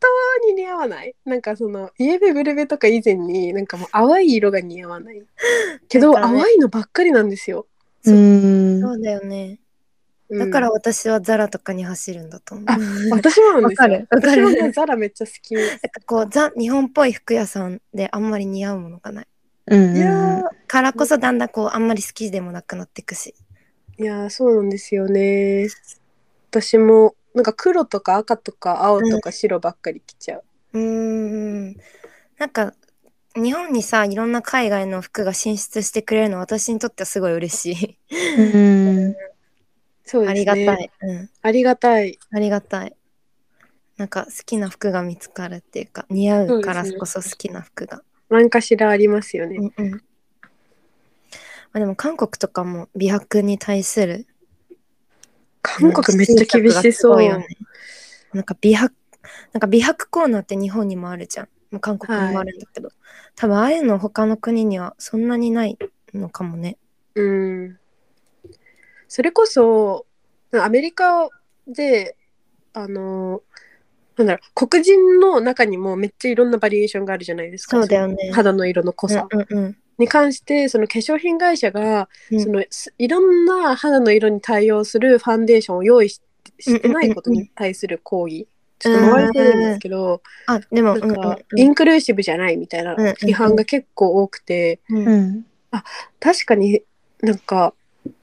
[0.00, 5.22] 当に似合わないなんかそのイエベブルベとか以前になんかもう淡い色が似合わない
[5.90, 7.66] けど、ね淡いのばっかりなんですよ。
[8.06, 8.80] うん。
[8.80, 9.58] そうだよね。
[10.30, 12.66] うんだから私はザラとかに走るんだと思う。
[12.68, 13.60] あなん私も。
[13.60, 15.54] わかるわかる私もねザラめっちゃ好き。
[15.54, 15.60] か
[16.06, 19.26] こう、ザ、日本っぽい服屋さんであんまり似合うものがない。
[19.66, 19.96] うん。
[19.96, 20.25] いや
[20.66, 23.34] からこそだんだんこう、あんまり好きでもなくなっていくし。
[23.98, 25.68] ーいやーそうなんですよね。
[26.50, 30.44] 私もなんか黒とか赤とか青とか白ばっかり着ちゃう。
[30.72, 31.76] うーん。
[32.38, 32.74] なんか、
[33.34, 37.98] 日本にさ、いろんな海外の服が進出してくれるの私にとってはすごい嬉しい。
[38.38, 39.14] うん。
[40.04, 40.28] そうですね。
[40.30, 40.90] ありがたい。
[41.02, 41.30] うん。
[41.42, 42.18] ありがたい。
[42.30, 42.96] ありがたい。
[43.98, 48.02] なんか好きな服が見つかるっていうか、似合うからこそ好きな服が。
[48.30, 49.56] 何かしらありますよね。
[49.56, 50.02] うんうん。
[51.76, 54.26] まあ、でも韓国とかも美白に対する
[55.60, 57.22] 韓国めっちゃ厳しそう。
[57.22, 57.46] よね
[58.32, 58.94] なんか美白、
[59.52, 61.48] なんか美白コーナーって日本にもあるじゃん。
[61.70, 62.88] もう韓国にもあるんだけど、
[63.34, 65.76] 多分ああいうの他の国にはそんなにない
[66.14, 66.78] のかもね。
[67.14, 67.78] うん。
[69.06, 70.06] それこそ
[70.52, 71.28] アメリカ
[71.66, 72.16] で
[72.72, 73.42] あの
[74.16, 77.76] なんだろう黒人の中にもめっちゃいろんなバリエーションがあるじゃないですか。
[77.76, 82.40] そうだよね肌の色の濃さうんうんに関してその化粧品会社が、うん。
[82.40, 86.20] そのすいろんな肌の色に対応するファンデーションを用意し
[86.58, 88.46] してないことに対する抗議、
[88.78, 94.96] ちょっと回れてるんですけど、あ、でも、なんか、うんインクルーシブじゃないみたいな批判が結構多くて、うん。
[94.98, 95.06] うん。
[95.08, 95.46] うん。
[96.20, 96.82] 確かに
[97.20, 97.74] なんか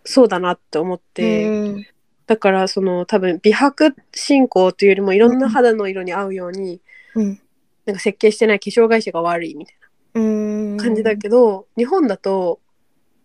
[0.03, 1.85] そうだなって思って、うん
[2.25, 6.79] だからその多分美白進行というよりもいろんな肌の色に合うように、
[7.15, 7.39] うん。
[7.85, 9.75] なんか設計してない化粧会社が悪いみたい
[10.13, 10.23] うん。
[10.23, 10.23] な
[10.77, 12.59] 感じだけど、日本だと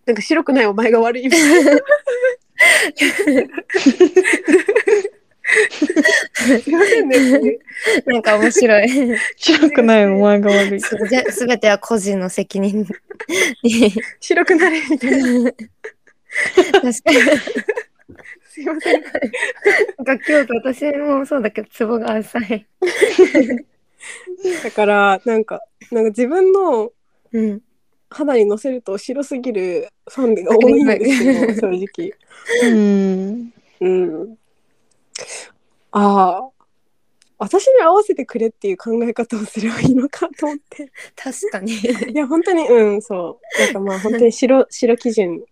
[0.06, 1.80] なんか白くないお前が悪いみたいな。
[6.34, 7.58] すいませんね。
[8.06, 8.88] なんか面白い。
[9.36, 10.80] 白くないお前が悪い。
[10.80, 12.86] すぜすべては個人の責任
[13.62, 13.92] に。
[14.20, 15.52] 白くなれみたいな。
[15.52, 15.62] 確
[16.82, 16.92] かに。
[18.50, 19.02] すいません。
[20.04, 22.66] 楽器と私もそうだけど、ツボが浅い。
[24.62, 26.92] だからなんかなんか自分の
[27.32, 27.62] うん。
[28.10, 32.14] 肌にのせると白すぎるファンデが多いんですよ正直。
[32.62, 33.52] うん。
[33.80, 34.38] うん。
[35.92, 36.48] ああ。
[37.40, 40.90] 私に合わせてくれっていう考え方をすればいいのかと思って。
[41.14, 41.72] 確かに。
[41.72, 43.60] いや、本当に、うん、そう。
[43.60, 45.44] なんかまあ、本当に白、白基準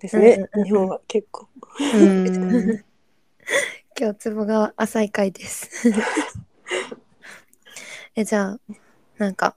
[0.00, 1.48] ですねうん日本は結構。
[1.80, 2.84] うん。
[3.98, 5.88] 今日ツボが浅い回です。
[8.16, 8.60] え、じゃあ、
[9.16, 9.56] なんか、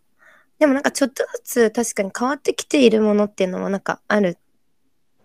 [0.60, 4.38] でもなんかちょっとずつ確かに変わってきているものっていうのもなんかある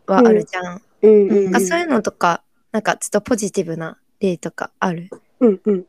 [0.06, 0.82] はあるじゃん。
[1.02, 1.56] うんうん、うん。
[1.56, 5.08] あそういうのとか、なんかちょっとポジティブな例とかある？
[5.40, 5.86] うんうん。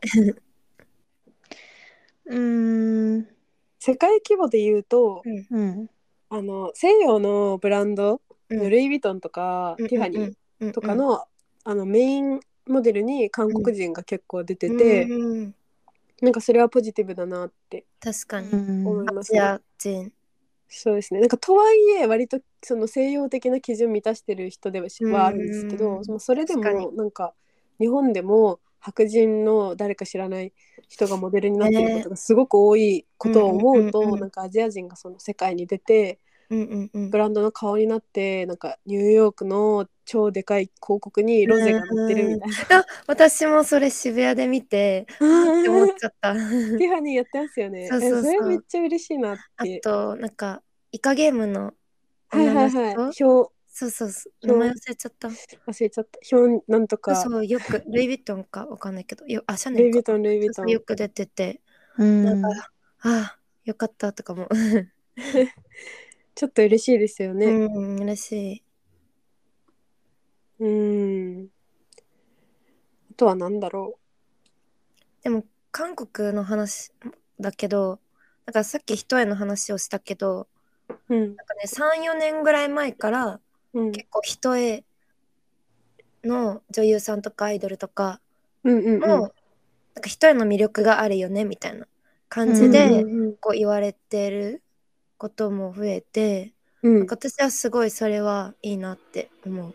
[2.26, 3.28] うーん。
[3.78, 5.90] 世界規模で言うと、うん。
[6.30, 11.24] あの西洋のブランド、うんルイ・ヴィトンとか、ティファニーとかの,、
[11.64, 15.54] あのメインモデルに韓国人が結構出てて、うんうん
[16.24, 18.50] なんかそれはポジティブだなって確かに。
[18.52, 19.40] 思いますね。
[19.40, 20.12] アジア人。
[20.68, 24.88] そうですねなんかとはいえ割とその西洋的な基準満たしてる人では
[25.26, 26.62] あるんですけど、もうそれでも
[26.92, 27.34] なんか
[27.78, 30.52] 日本でも白人の誰か知らない
[30.88, 36.18] 人がモデルになっていることがすごく多いことを思うと、うんうんうんうんなんかアジア人がその世界に出て
[36.50, 42.78] うんうんうんブランドの顔になってなんかニューヨークの超でかい広告にロゼが載ってるみたいな。
[42.80, 46.32] あ私もそれ渋谷で見てって思っちゃった。
[46.34, 47.88] ティファニーやってますよね。
[47.88, 49.80] そうそうそうえそれめっちゃ嬉しいなっあて。
[49.80, 51.72] となんかイカゲームの
[52.28, 52.94] はいはいはい。
[52.96, 53.14] 表
[53.76, 55.28] そうそうそう表名前忘れちゃった。
[55.28, 56.36] 忘れちゃった。
[56.36, 57.16] 表なんとか。
[57.16, 60.68] そうよくルイ・ヴィトンかわかんないけどよあシャネルイ・ルかヴィトン、ルイ・ヴィトン。
[60.68, 61.60] よく出てて
[61.98, 62.24] うん。
[62.24, 62.48] なんか、
[63.00, 64.48] ああよかったとかも
[66.34, 67.46] ちょっと嬉しいですよね。
[67.46, 68.63] うん嬉しい。
[70.64, 71.48] うん。
[73.10, 73.98] あとは何だろ
[75.22, 76.90] でも韓国の話
[77.38, 78.00] だけど
[78.46, 80.48] なんかさっき一重の話をしたけど
[81.08, 81.14] う。
[81.14, 81.36] うん。
[81.36, 83.40] なんかね34年ぐらい前から
[83.74, 83.92] うん。
[83.92, 84.84] 結構一重
[86.24, 88.20] の女優さんとかアイドルとか
[88.62, 89.00] うんうんうん。
[89.00, 89.30] も、なん
[90.02, 91.86] か一重の魅力があるよねみたいな
[92.30, 94.62] 感じで、うんうんこう言われてる
[95.18, 99.74] ことも増えて、うんなんか私はすごいそれはいいなって思う。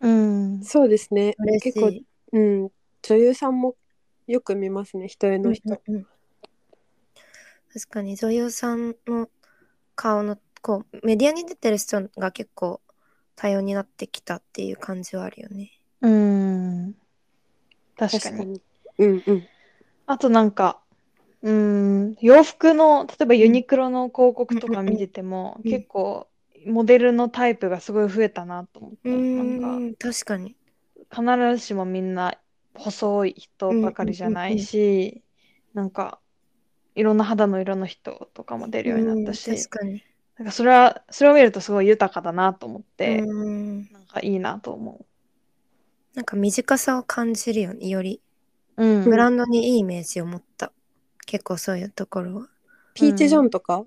[0.00, 0.64] うん。
[0.64, 1.34] そうですね。
[1.38, 1.72] 嬉しい。
[1.72, 2.70] 結構、うん。
[3.02, 3.76] 女優さんも
[4.26, 5.80] よく見ますね、人への人。
[5.86, 6.06] うんうんうん
[7.72, 9.28] 確かに女優さんの
[9.94, 12.80] 顔のこうメディアに出てる人が結構
[13.36, 15.70] 多様になってきたっていう感じはあるよね。
[16.02, 16.94] うん。
[17.96, 18.60] 確かに。
[18.98, 19.48] うんうん。
[20.06, 20.80] あとなんか、
[21.42, 26.26] うん、洋服の、例えばユニクロの広告とか見てても、うん結構、
[26.66, 30.56] モデルのタイプがすごい増えたなと思って、うなんか、ん確かに。
[31.10, 31.24] 必
[31.56, 32.38] ずしもみんな
[32.74, 35.22] 細い人ばかりじゃないし、
[35.74, 36.20] なんか、
[36.94, 40.02] いろんな肌の色の人とかも出るようになったし、うん確かに。
[40.38, 45.06] なんかそれは、それを見るとすごい豊かだなと思って、うんなんかいいなと思
[46.14, 48.20] なんか短さを感じるよねより
[48.76, 48.84] う。
[48.84, 49.04] うん。
[49.04, 50.72] ブランドにいいイメージを持った。
[51.26, 52.48] 結構そういうところは。
[52.94, 53.84] ピーチ・ジョンとか？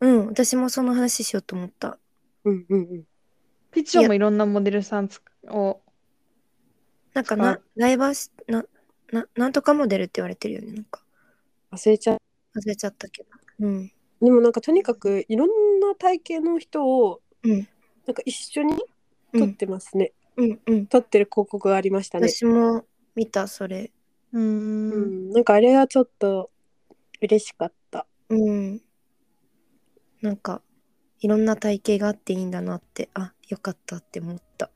[0.00, 1.98] うん、私もその話しようと思った。
[2.44, 3.04] うんうんうん。
[3.70, 5.80] ピッチョンもいろんなモデルさんつを、
[7.12, 8.64] 使なんかなう、ライバーシ、な、
[9.12, 10.72] な、なんとかモデルって言われてるよね。
[10.72, 11.02] なんか、
[11.72, 12.18] 忘れちゃう。
[12.56, 13.28] 忘れちゃったけど。
[13.60, 13.92] うん。
[14.20, 17.68] でもなんかとにかくいろんな体型の人をうん。
[18.06, 18.84] なんか一緒に撮っ
[19.34, 19.54] うん。
[19.54, 20.12] てますね。
[20.36, 20.60] うん。
[20.66, 20.86] うん。
[20.86, 22.28] 撮ってる広告がありましたね。
[22.28, 22.84] 私も
[23.14, 23.92] 見た、それ。
[24.32, 24.38] う。
[24.38, 26.50] うんん、なんかあれはちょっと
[27.20, 28.06] 嬉しかった。
[28.28, 28.80] うん。
[30.20, 30.62] なんか、
[31.20, 34.70] いろんな体型があっていいんだなって、あ、よかったって思った。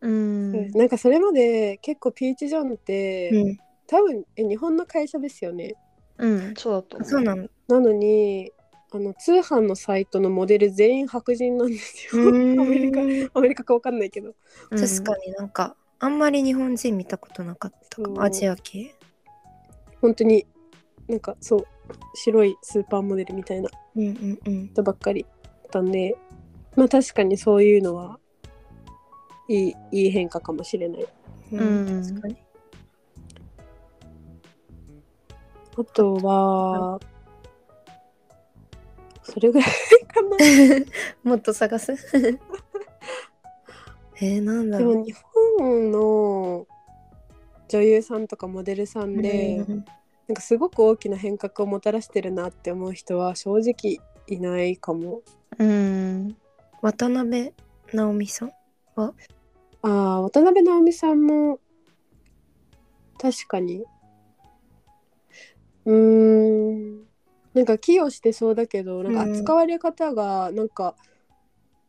[0.00, 0.70] うん。
[0.72, 3.56] なんかそれまで結構ピーチ・ジョンって、うん。
[3.86, 5.74] 多分え日本の会社ですよね。
[6.18, 7.08] うん、そうだと思う。
[7.08, 7.48] そうなの。
[7.68, 8.52] なのに
[8.92, 12.22] あの通販のサイトのモデル全員白人なんですよ。
[12.28, 14.34] アメリカアメリカかわかんないけど。
[14.70, 18.22] うん確かになんか、あんまり日本人見たことなかったか。
[18.22, 18.94] アジア系？
[20.00, 20.46] 本当に
[21.08, 21.66] なんかそう
[22.14, 24.68] 白いスーパーモデルみたいなうんうんうん。
[24.68, 25.28] 人ばっかりだ
[25.68, 26.16] ったんで
[26.76, 28.18] まあ確かにそういうのは
[29.48, 31.06] いいいい変化かもしれない。
[31.52, 31.64] うん、う
[31.98, 32.36] ん確かに。
[35.76, 37.00] あとは、
[39.24, 39.70] それぐらい
[40.06, 40.36] かな。
[41.30, 41.92] もっと探す？
[44.22, 44.92] えー、なんだろう。
[44.92, 45.12] でも日
[45.58, 46.66] 本の
[47.68, 49.84] 女優さんとかモデルさんで、うん
[50.28, 55.22] なんかすごく大きな変革をもたらしてるなって思う人は正直いないかも。
[55.58, 56.36] うん。
[56.80, 57.52] 渡辺
[57.92, 58.52] 直美さん
[58.96, 59.12] あ
[59.82, 61.58] あ渡辺直美さんも
[63.18, 63.84] 確かに
[65.84, 67.04] うーん
[67.54, 70.94] なんか寄与してそうだけどなんかうん扱われ方がなんか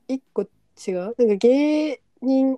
[0.08, 0.96] 一個違う？
[0.96, 2.58] なんか芸人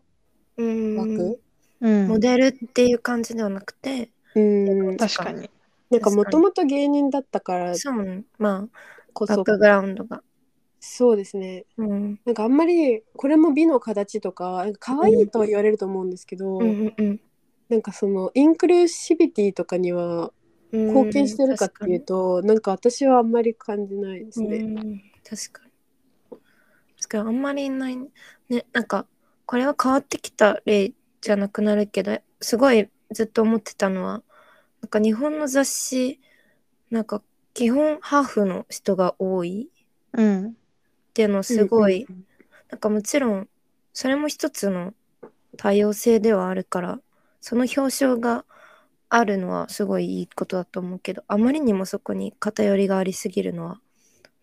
[0.58, 1.42] うん枠？
[1.82, 2.08] うん。
[2.08, 5.50] モデルっていう感じではなくて、うん確かに。
[5.90, 8.68] なんかもともと芸人だったからそうねま
[9.14, 10.22] こそあバックグラウンドが。
[10.80, 17.22] そうですねうんなんかあんまりこれも美の形とか可愛いとは言われると思うんですけど、うんうん
[17.68, 20.32] なんかそのインクルーシビティとかには
[20.72, 24.58] うん、貢献してるかっていうと、なんか私はあんまり感じないですね。
[24.58, 26.38] うん確かに。
[26.98, 28.66] 確かにあんまりいないね。
[28.74, 29.06] なんか
[29.46, 34.24] これは変わってきた例じゃなくなるけどすごいずっと思ってたのは
[34.82, 36.20] なんか日本の雑誌
[36.90, 37.22] なんか
[37.54, 39.70] 基本ハーフの人が多い
[40.14, 40.48] うん。
[40.50, 40.54] っ
[41.14, 42.28] ていうのすごい、うんうん
[42.70, 43.48] なんかもちろん
[43.94, 44.94] それも一つの
[45.56, 47.00] 多様性ではあるから
[47.40, 48.46] その表彰が
[49.10, 53.80] あるのはすごいいいことだと思うけどあまりにもそこに偏りがありすぎるのは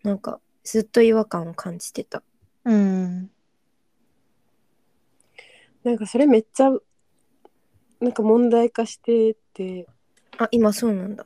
[0.03, 2.23] なんかずっと違和感を感じてた。
[2.63, 3.29] うん。
[5.83, 6.71] なんかそれめっちゃ
[8.01, 9.87] なんか問題化してて
[10.37, 11.25] あ今そうなんだ。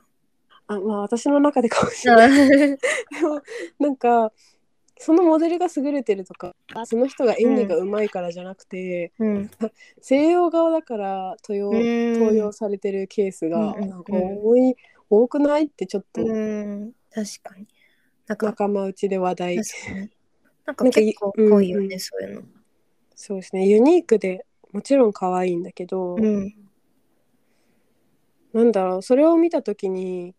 [0.66, 2.78] あまあ私の中でかもしれないで
[3.22, 3.42] も
[3.78, 4.32] なんか
[4.98, 6.54] そのモデルが優れてるとか
[6.84, 9.50] その人が演技がうまいからじゃなくて、うん、
[10.00, 14.76] 西洋側だから登用うん登用されてるケースがうんうんうんなんか多い
[15.08, 17.66] 多くないってちょっとうん確かに。
[18.28, 19.56] なんか仲間内で話題。
[20.64, 22.42] なんか結構多いよね、うんうんそういうの。
[23.16, 26.54] そうですねユニークでもちろん可愛いんだけど、うん。
[28.52, 30.34] なんだろうそれを見た時に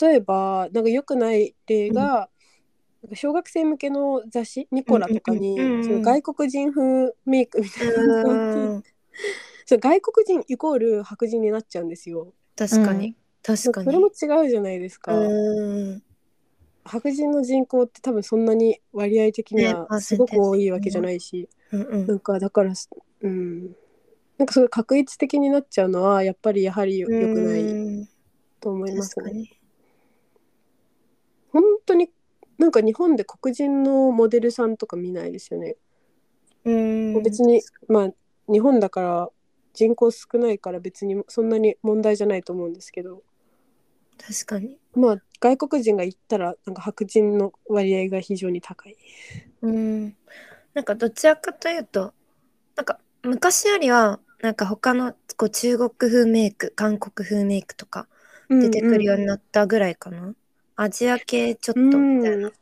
[0.00, 2.30] 例えばなんか良くない例が、
[3.02, 8.82] なんか小学生向けの雑誌「ニコラ」とかに、うんうんうんうんその外国人風メイクみたいなのがあってうん
[9.66, 12.32] そう外国人イコール白人になっちゃうんですよ。
[12.56, 13.14] 確かに。
[13.42, 13.84] 確かに。
[13.84, 15.16] それも違うじゃないですか。
[15.16, 16.02] うん。
[16.84, 22.90] 白人の人口って多分そんなに割合的にねはすごく多いわけじゃないし、うんうんなんかだからす
[23.22, 23.74] うん
[24.38, 28.08] なんかすごい確一的になっちゃうのはやっぱりやはりよ良くないうん
[28.60, 29.50] と思いますね。
[31.52, 32.10] 本当に
[32.58, 35.76] なんか日本で黒人のモデルさんとか見ないですよね。
[36.64, 37.22] うん。
[37.22, 38.10] 別にまあ
[38.50, 39.28] 日本だから
[39.72, 43.22] 人口少ないから別にそんなに問題じゃないと思うんですけど
[44.18, 44.78] 確かに。
[44.94, 48.96] まあ外国人が行ったらなんか白人の割合が非常に高い。
[49.62, 50.16] うん。
[50.72, 52.14] なんかどちらかというと、
[52.76, 58.06] なんか昔よりは、なんか他のこう中国風メイク、韓国風メイクとか
[58.50, 60.34] 出てくるようになったぐらいかな。
[60.76, 62.52] アジア系ちょっとうんみたいな。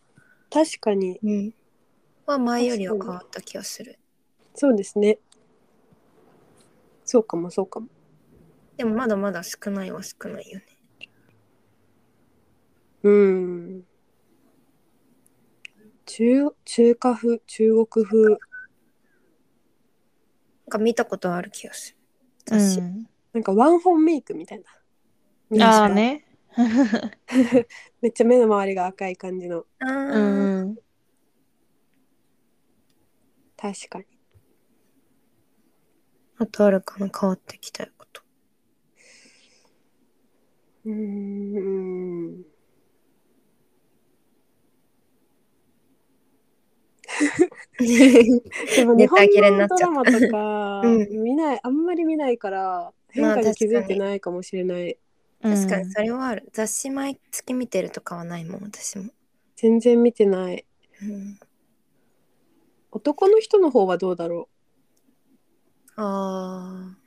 [0.50, 1.54] 確かにうん。
[2.26, 3.98] は前よりは変わった気がする。
[4.54, 5.18] そうですね。
[7.04, 7.88] そうかもそうかも。
[8.76, 10.66] でもまだまだ少ないは少ないよね。
[13.02, 13.84] うん。
[16.06, 18.36] 中中華風中国風
[20.72, 21.96] か見たことある気がする。
[22.46, 22.80] 雑誌。
[22.80, 24.62] うんなんかワンホンメイクみたい
[25.58, 25.66] な。
[25.66, 25.88] ああ。
[25.88, 26.26] ね。
[28.02, 29.64] めっちゃ目の周りが赤い感じの。
[29.78, 30.76] あうーん。
[33.56, 34.04] 確かに。
[36.36, 38.22] あとあるかな変わってきたこと。
[40.84, 42.51] うーん。
[48.76, 49.26] でも日本
[49.58, 54.98] のドラマとかうん見ない、あんまり見ないから変まあ化に気づいてないかもしれない。
[55.42, 56.48] 確かにそれはある。
[56.52, 59.10] 雑誌毎月見てるとかはないもん、私も。
[59.56, 60.64] 全然見てない。
[61.02, 61.38] うん、
[62.92, 64.48] 男の人の方はどうだろ
[65.96, 66.98] ああ。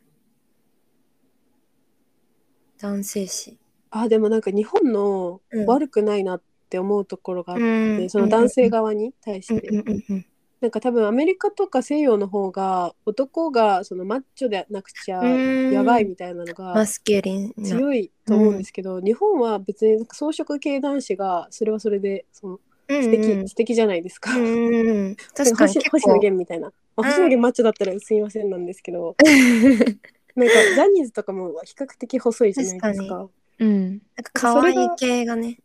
[2.78, 3.52] 男性誌。
[3.52, 3.58] う。
[3.92, 9.68] あ、でもなんか日本のうん悪くないなって思うところがあって、うんその男性側に対しうんて。
[9.70, 10.26] うんうんうん
[10.62, 16.84] なんか多分アメリカとか西洋の方が男がそのマッチョでなくちゃうんやばいみたいなのが。
[16.88, 24.36] 強いと思うんですけど、日本は別になんか装飾系男子がそれはそれでそのうん素敵、うん素敵じゃないですか。
[24.36, 26.72] うんうんうん確かに星野源みたいな。
[26.96, 29.16] まあうん星野源マッチョだったらすみませんなんですけど、
[30.36, 33.30] なんかジャニーズとかも比較的細いじゃないです確か。
[33.60, 33.90] うん。
[33.90, 35.60] なんか可愛い系がね。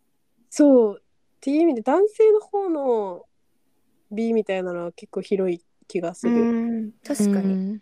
[0.53, 1.03] そうっ
[1.39, 3.25] ていう意味で男性の方の
[4.11, 6.43] 美みたいなのは結構広い気がすうる。
[6.45, 7.55] ん確かに。
[7.55, 7.79] に。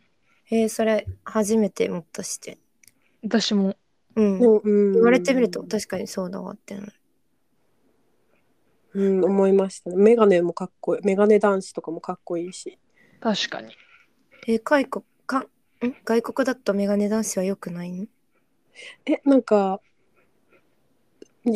[0.52, 2.60] えー、それ初めてもっとして。
[3.24, 3.76] 私も。
[4.16, 4.40] うん。
[4.40, 6.94] うんうん言われてみると確かにそうだわってなる。
[8.94, 9.96] うん、思いましたね。
[9.98, 11.02] メガネもかっこいい。
[11.04, 12.78] メガネ男子とかもかっこいいし。
[13.20, 13.74] 確かに。
[14.48, 15.48] えー、外国かん？
[16.06, 18.06] 外国だとメガネ男子は良くないの？
[19.06, 19.82] え、なんか、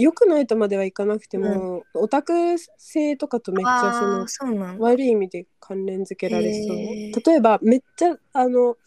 [0.01, 2.33] 良くないとまではいかなくても、オタク
[2.77, 4.83] 性とかとめっちゃそのそうなんだ。
[4.83, 6.77] 悪い意味で関連づけられそう。
[6.77, 7.29] へー。
[7.29, 8.77] 例えば、めっちゃ、あの、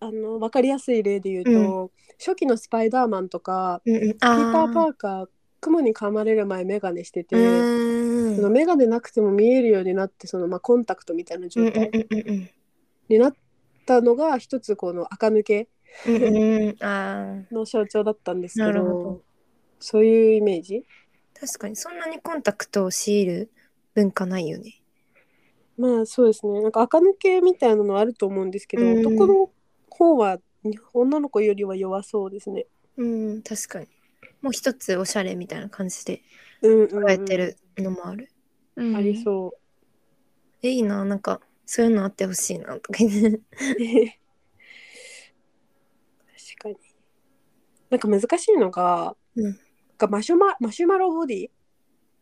[0.00, 4.18] あの、わかりやすい例で言うと、初期のスパイダーマンとか、うんうん、ピー。
[4.18, 5.28] ター・パあーカー、
[5.60, 12.50] 雲に噛まれる前メガネしてて、そのメガネなくても見えるようになって、その、まあ、コンタクトみたいなうん状態うんうんうん。
[13.08, 13.34] になっ
[13.86, 15.68] たのが、一つこの垢抜け
[16.06, 16.76] うんうんうん。
[16.80, 17.54] あー。
[17.54, 19.22] の象徴だったんですけどなるほど
[19.80, 20.84] そういうイメージ？
[21.38, 23.50] 確かにそんなにコンタクトを強いる
[23.94, 24.80] 文化ないよね。
[25.76, 29.50] まあそうですねなんか垢抜けみたいなのはあると思うんですけど、うん男の
[29.88, 30.38] 方は
[30.92, 32.66] 女の子よりは弱そうですね
[32.98, 33.86] うん確かに。
[34.42, 36.22] もう一つおしゃれみたいな感じで
[36.62, 38.28] うんうんうん捉えてるのもある。
[38.76, 39.54] うんありそ
[40.62, 42.98] え、いいな、なんか、そういうのあってほしいな、とか。
[43.00, 43.08] 確
[46.58, 46.76] かに。
[47.88, 49.58] なんか難しいのが、うん
[50.00, 51.50] なんかマシュママシュマロボディ、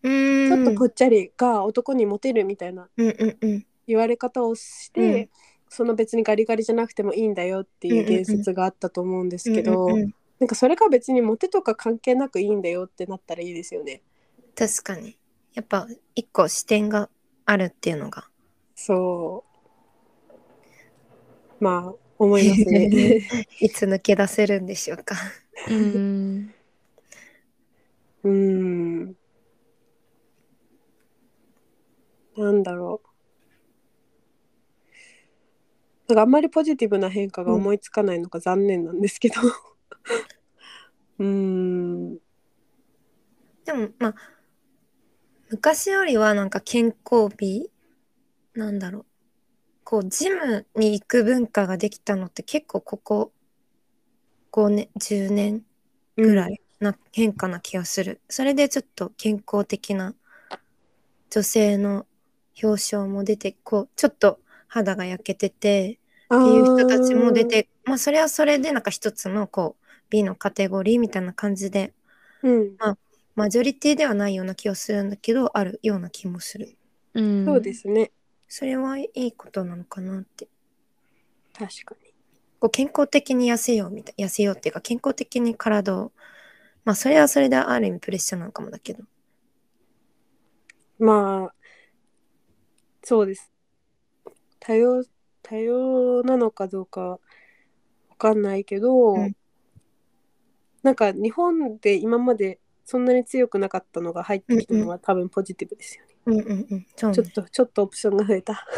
[0.02, 0.48] うーん。
[0.48, 3.66] ちょっとぽっちゃりが男にモテるみたいなうんうんうん。
[3.86, 5.28] 言われ方をして、うん
[5.70, 14.02] その別にガリガリじゃなくてもいいんだよっていう言説があったと思うんですけど、うんうんうんなんかそれが別にモテとか関係なくいいんだよってなったらいいですよね。
[14.54, 15.18] 確かに。
[15.54, 17.10] やっぱ、一個視点が
[17.44, 18.28] あるっていうのが。
[18.76, 19.44] そ
[21.60, 21.64] う。
[21.64, 23.20] まあ思いますね。
[23.60, 25.16] いつ抜け出せるんでしょうか。
[25.68, 26.54] うん。
[28.28, 29.16] うーん。
[32.36, 33.08] なんだろう。
[36.08, 39.34] なんかあんまりポジティブな変化が思いつかないのが残念なんですけど。
[41.18, 42.14] うーん。
[43.64, 44.14] でも、まあ、
[45.50, 47.70] 昔よりはなんか健康美
[48.54, 49.04] なんだろう。
[49.84, 53.32] こう、ジムに行く文化ができたのって結構ここ
[54.50, 55.64] 5年、10年
[56.16, 58.20] ぐらいな変化な気がする。
[58.28, 60.14] それでちょっと健康的な
[61.30, 62.06] 女性の
[62.62, 65.98] 表彰も出て、こう、ちょっと肌が焼けてて、
[66.34, 67.44] っっていう人たちも出。
[67.44, 71.92] て、まあそれはそれでなんか一つのこう B のカテゴリーみたいな感じで
[72.42, 72.78] うん。
[73.34, 76.76] マジョリティではないような気がするんだけどあるような気もする。
[77.14, 77.46] うん。
[77.46, 77.72] そうで。
[77.74, 78.10] すね。
[78.48, 80.48] それはいいことなのかなって。
[81.52, 82.12] 確かに。
[82.60, 86.12] こう健康的に痩せようみたい痩せようっていうか健康的に体を
[86.88, 89.04] まあそれはそれである意味プレッシャーなのかもだけど。
[90.98, 91.54] まあ、
[93.04, 93.52] そうです。
[94.58, 95.04] 多様、
[95.42, 97.18] 多様なのかどうかわ
[98.16, 99.36] かんないけど、うん
[100.82, 106.14] なんか日本で今までそんなに強くなかったのが入ってきたのは多分ポジティブですよね。
[106.24, 106.86] うんうんうん。
[106.96, 108.64] そうねちょっと、ちょっとオプションが増えた。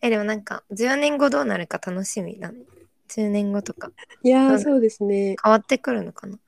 [0.00, 2.64] えでもなんか10年後どうなるか楽しみだね。
[3.08, 3.90] 10年後とか
[4.22, 5.36] いやそうですね。
[5.42, 6.38] 変わってくるのかな？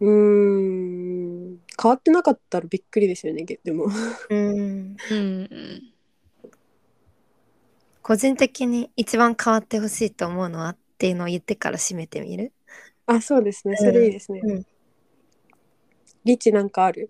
[0.00, 1.60] うーん。
[1.80, 3.86] 変わってなかったらびっくりですよね、げでも。
[4.30, 4.96] うん。
[5.10, 5.82] うん。
[8.02, 12.52] 個人的に一番変わってほしいと思うのはっていうのを言ってから締めてみる？
[13.06, 13.76] あ、そうですね。
[13.76, 14.40] それいいですね。
[14.42, 14.66] うん
[16.24, 17.08] リチなんかある？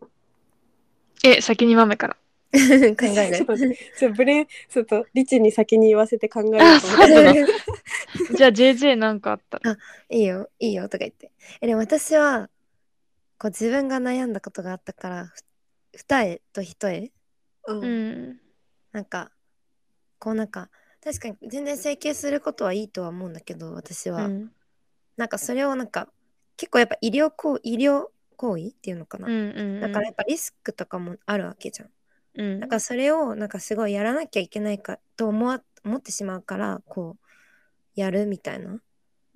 [1.24, 2.16] え、先に豆から。
[2.96, 7.46] 考えると待ってちょっとブレン、ちょっとリチに先に言わせて考えようあ、と思って。
[8.36, 9.58] じゃあ JJ なんかあった？
[9.58, 9.76] ら。
[10.10, 12.48] いいよいいよとか言ってえでも私は
[13.38, 15.42] こう自分が悩んだことがあったからふ
[15.98, 17.12] 二重と一重？
[17.68, 18.40] うんうん。
[18.92, 19.30] なんか
[20.18, 20.70] こうなんか
[21.04, 24.52] 確かに全然整形することはいいとは思うんだけど私は、うん。
[25.16, 26.08] なんかそれをなんか
[26.56, 29.80] 結構やっぱ医療行医療行為っていうのかな、うんうん。
[29.80, 31.90] だからやっぱリスクとかもあるわけじゃん
[32.36, 32.60] うん。
[32.60, 37.26] だからそれをなんかすごいやらなきゃいけないかと思わ思ってしまうからこう
[38.00, 38.78] やるみたいなっ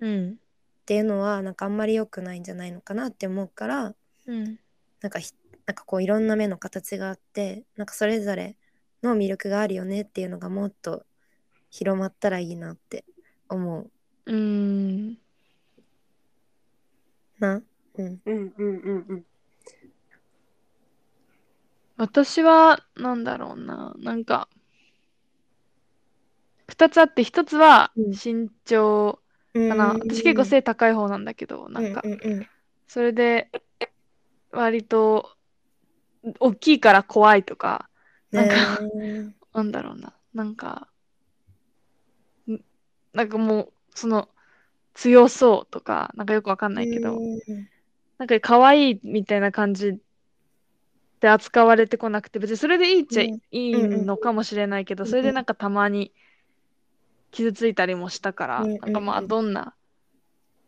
[0.01, 0.37] うん。
[0.85, 3.95] ていうのはなんかあんまり良くないんじゃないのかなって思うから
[4.27, 4.59] うん。
[5.01, 5.33] なんかひ
[5.67, 8.57] なんかこういろんな目の形があってなんかそれぞれ
[9.03, 11.05] の魅力があるよねっていうのがもっと
[11.69, 13.05] 広まったらいいなって
[13.49, 13.91] 思う
[14.25, 15.17] うん。
[17.39, 17.61] な？
[17.95, 18.21] うん。
[18.25, 19.25] うんうんうんうん。
[22.01, 23.93] 私は、なんだろうな。
[23.99, 24.49] なんか、
[26.67, 29.19] 二つあって、一つはうん身長
[29.53, 29.93] かな。
[29.99, 32.47] 私結構背高い方なんだけど、なんかう、んうん
[32.87, 33.51] それで、
[34.51, 35.29] 割と、
[36.39, 37.87] 大きいから怖いとか、
[38.31, 40.15] うん、なんかねなんだろうな。
[40.33, 40.87] なんか、
[42.49, 42.59] ん
[43.13, 44.27] なんかもう、その、
[44.95, 47.39] 強そうとか、なんかよくわかんないけど、うん
[48.17, 49.99] なんか可愛いみたいな感じ
[51.21, 53.39] で扱われてこなくて、別にそれでいいっちゃうん。
[53.51, 56.11] いいのかもしれないけど、うんそれでなんかたまに
[57.29, 59.75] 傷ついたりもしたから、うんなんかまあうんどんな、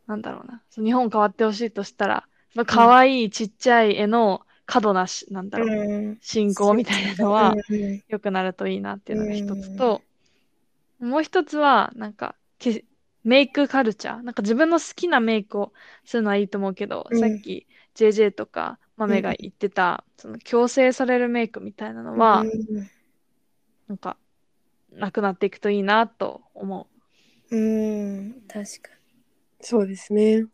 [0.07, 2.27] なんだろうな、日本変わってほしいとしたら、
[2.67, 6.17] 可愛いちっちゃい絵の過度なし、なんだろう、うん。
[6.21, 7.55] 進行みたいなのは
[8.07, 10.01] 良くなるといいなっていうのが一つと、
[10.99, 12.85] もう一つは、なんか、け
[13.23, 14.21] メイクカルチャー。
[14.21, 15.73] なんか自分の好きなメイクを
[16.05, 17.19] するのはいいと思うけど、うん。
[17.19, 22.49] さっき JJ とかマメが言ってた、その強制されるメイクみたいなのは、うん
[23.87, 24.17] なんか、
[24.91, 26.87] なくなっていくといいなと思
[27.49, 28.89] うん、確か
[29.61, 30.41] そうですね。
[30.41, 30.47] に。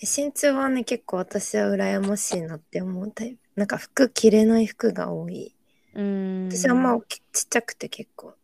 [0.00, 3.38] 身長はね、結構私は羨ましいなって思うタイプ。
[3.56, 5.54] なんか服着れない服が多い。
[5.94, 6.02] う。
[6.02, 6.48] ん。
[6.50, 8.34] 私はまあちっちゃくて結構。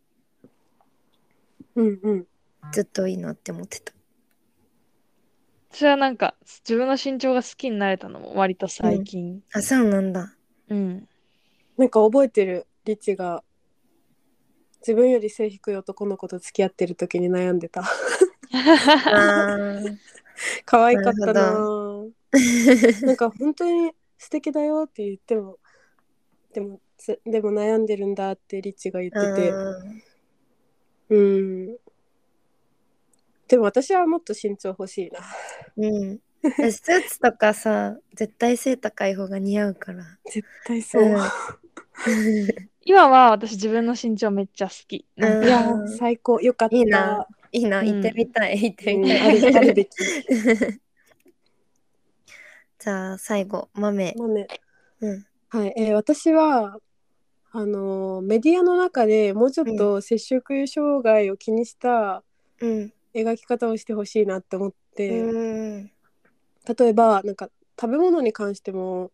[1.75, 2.27] うんうん。
[2.71, 3.93] ずっといいなって思ってた。
[5.75, 9.41] 私はなんか、自分の身長が好きになれたのも割と最近。
[9.51, 10.33] あ、そうなんだ。
[10.69, 11.05] うん。
[11.77, 13.43] なんか覚えてる、リチが。
[14.79, 17.81] 自分より背低い男の子と付き合ってる時に悩んでた。
[17.81, 17.85] あ
[19.83, 19.97] ー
[20.63, 25.57] 可愛かったななぁなんか本当に素敵だよって言っても、
[26.53, 29.49] でも、つでも悩んでるんだってリチが言ってて。
[29.49, 30.01] うん
[31.09, 31.77] うん。
[33.47, 35.19] でも私はもっと身長欲しいな。
[35.77, 36.19] うん。
[36.43, 40.03] 私スーツとかさ、絶対背高い方が似合うから。
[40.25, 41.03] 絶対そう。
[41.03, 41.17] うん
[42.87, 45.07] 今は私自分の身長めっちゃ好き。
[45.15, 46.75] なんかいやうん最高よかった。
[46.75, 49.09] いいないいな、うん行ってみたい、行ってうんみ
[49.53, 49.73] たい。
[49.73, 49.89] べき。
[52.77, 54.13] じゃあ、最後、豆。
[54.17, 54.47] まあね、
[55.01, 55.25] うん。
[55.49, 56.79] はい、えー私は
[57.51, 62.21] あのーメディアの中でもうちょっと摂食障害を気にした
[62.59, 62.93] うん。
[63.15, 65.91] 描き方をしてほしいなって思って、うん。
[66.77, 67.49] 例えばなんか
[67.79, 69.11] 食べ物に関しても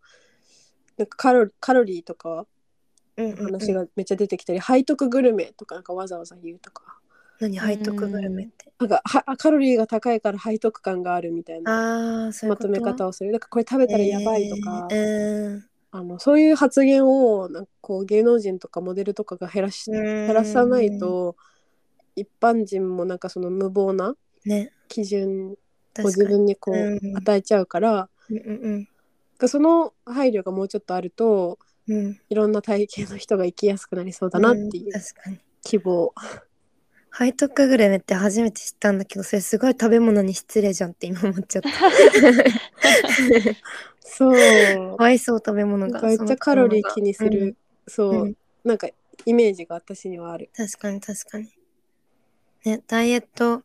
[0.98, 2.46] なんかカロカロリーとか
[3.18, 3.36] うん。
[3.36, 7.00] 話がめっちゃ出てきたり、背徳グルメとかなんかわざわざ言うとか。
[7.40, 8.72] 何、背徳グルメって？
[8.80, 13.32] なんかはカロリーが高いから背徳感があるみたいなまとめ方をする。
[13.32, 15.66] だからこれ食べたらやばいとか、えーうん。
[15.92, 20.26] あのそういう発言をなんかこう芸能人とかモデルとかが減らしうん。
[20.28, 21.36] 減らさないと
[22.16, 25.58] 一般人もなんかその無謀なね、基準を。
[25.98, 28.42] 自分にこううん与えちゃうから、うんう
[28.78, 28.88] ん
[29.48, 31.58] その配慮がもうちょっとあると
[31.88, 31.98] うん。
[31.98, 32.22] うん。
[32.30, 35.40] いろんな体型の人が生きやすくなりそうだなっていううん確かに。
[35.64, 36.14] 希望。
[37.18, 41.70] 背徳グルメって初めて知ったんだけど、それすごい食べ物に失礼じゃんって今思っちゃった。
[44.02, 44.98] そう。
[44.98, 46.02] かわいそう食べ物が。
[46.02, 47.58] めっちゃカロリー気にする、
[47.88, 48.88] そう、うんなんか
[49.26, 50.50] イメージが私にはある。
[50.56, 51.50] 確かに確かに。
[52.66, 53.64] ね、ダイエット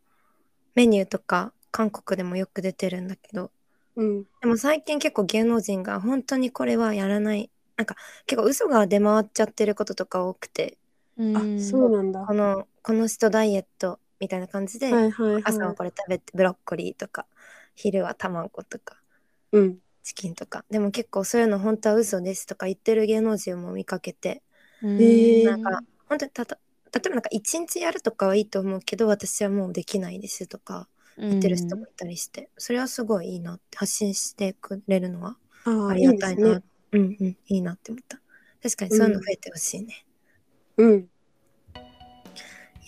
[0.74, 3.52] メニューとか韓国でもよく出てるんだけど、
[3.96, 4.26] うん。
[4.40, 7.50] でも最近結構芸能人が本当にこれはやらない。
[7.76, 10.78] なんか結構嘘が出回っちゃってることとか多くて、
[11.32, 12.20] あ、そうなんだ。
[12.20, 15.42] はこの、この人ダイエットみたいな感じで、いはいはい。
[15.42, 17.26] 朝はこれ食べてブロッコリーとか、
[17.76, 19.02] 昼は卵とか、
[19.52, 19.80] うん。
[20.02, 20.64] チキンとか。
[20.70, 24.42] でも結構そういうの本当は嘘ですとか言ってる芸能人も見かけて、
[24.80, 24.90] うん。
[24.90, 26.58] ーなんか本当にたた
[26.96, 30.88] 例えばなんか一日やるとかはいいと思うけど私はもうできないですとか
[31.18, 36.54] 言ってる人もいたりして、それはすごいいいなって発信してくれるのはああ、ありがたいな。
[36.54, 36.62] ね。
[36.92, 37.26] うんうん。
[37.26, 38.20] いいなって思った。
[38.62, 40.04] 確かにそういうの増えてほしいね、
[40.76, 41.08] うん。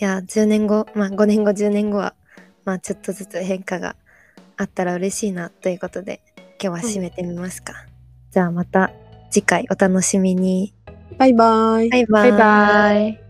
[0.00, 2.14] いや10年後まあ5年後10年後は
[2.64, 3.96] まあちょっとずつ変化が
[4.56, 6.20] あったら嬉しいなということで
[6.62, 7.74] 今日は締めてみますか、
[8.30, 8.90] じゃあまた
[9.30, 10.74] 次回お楽しみに。
[11.16, 11.88] バイバイ。
[11.90, 12.30] バイバイ。
[12.30, 13.27] バイバイ。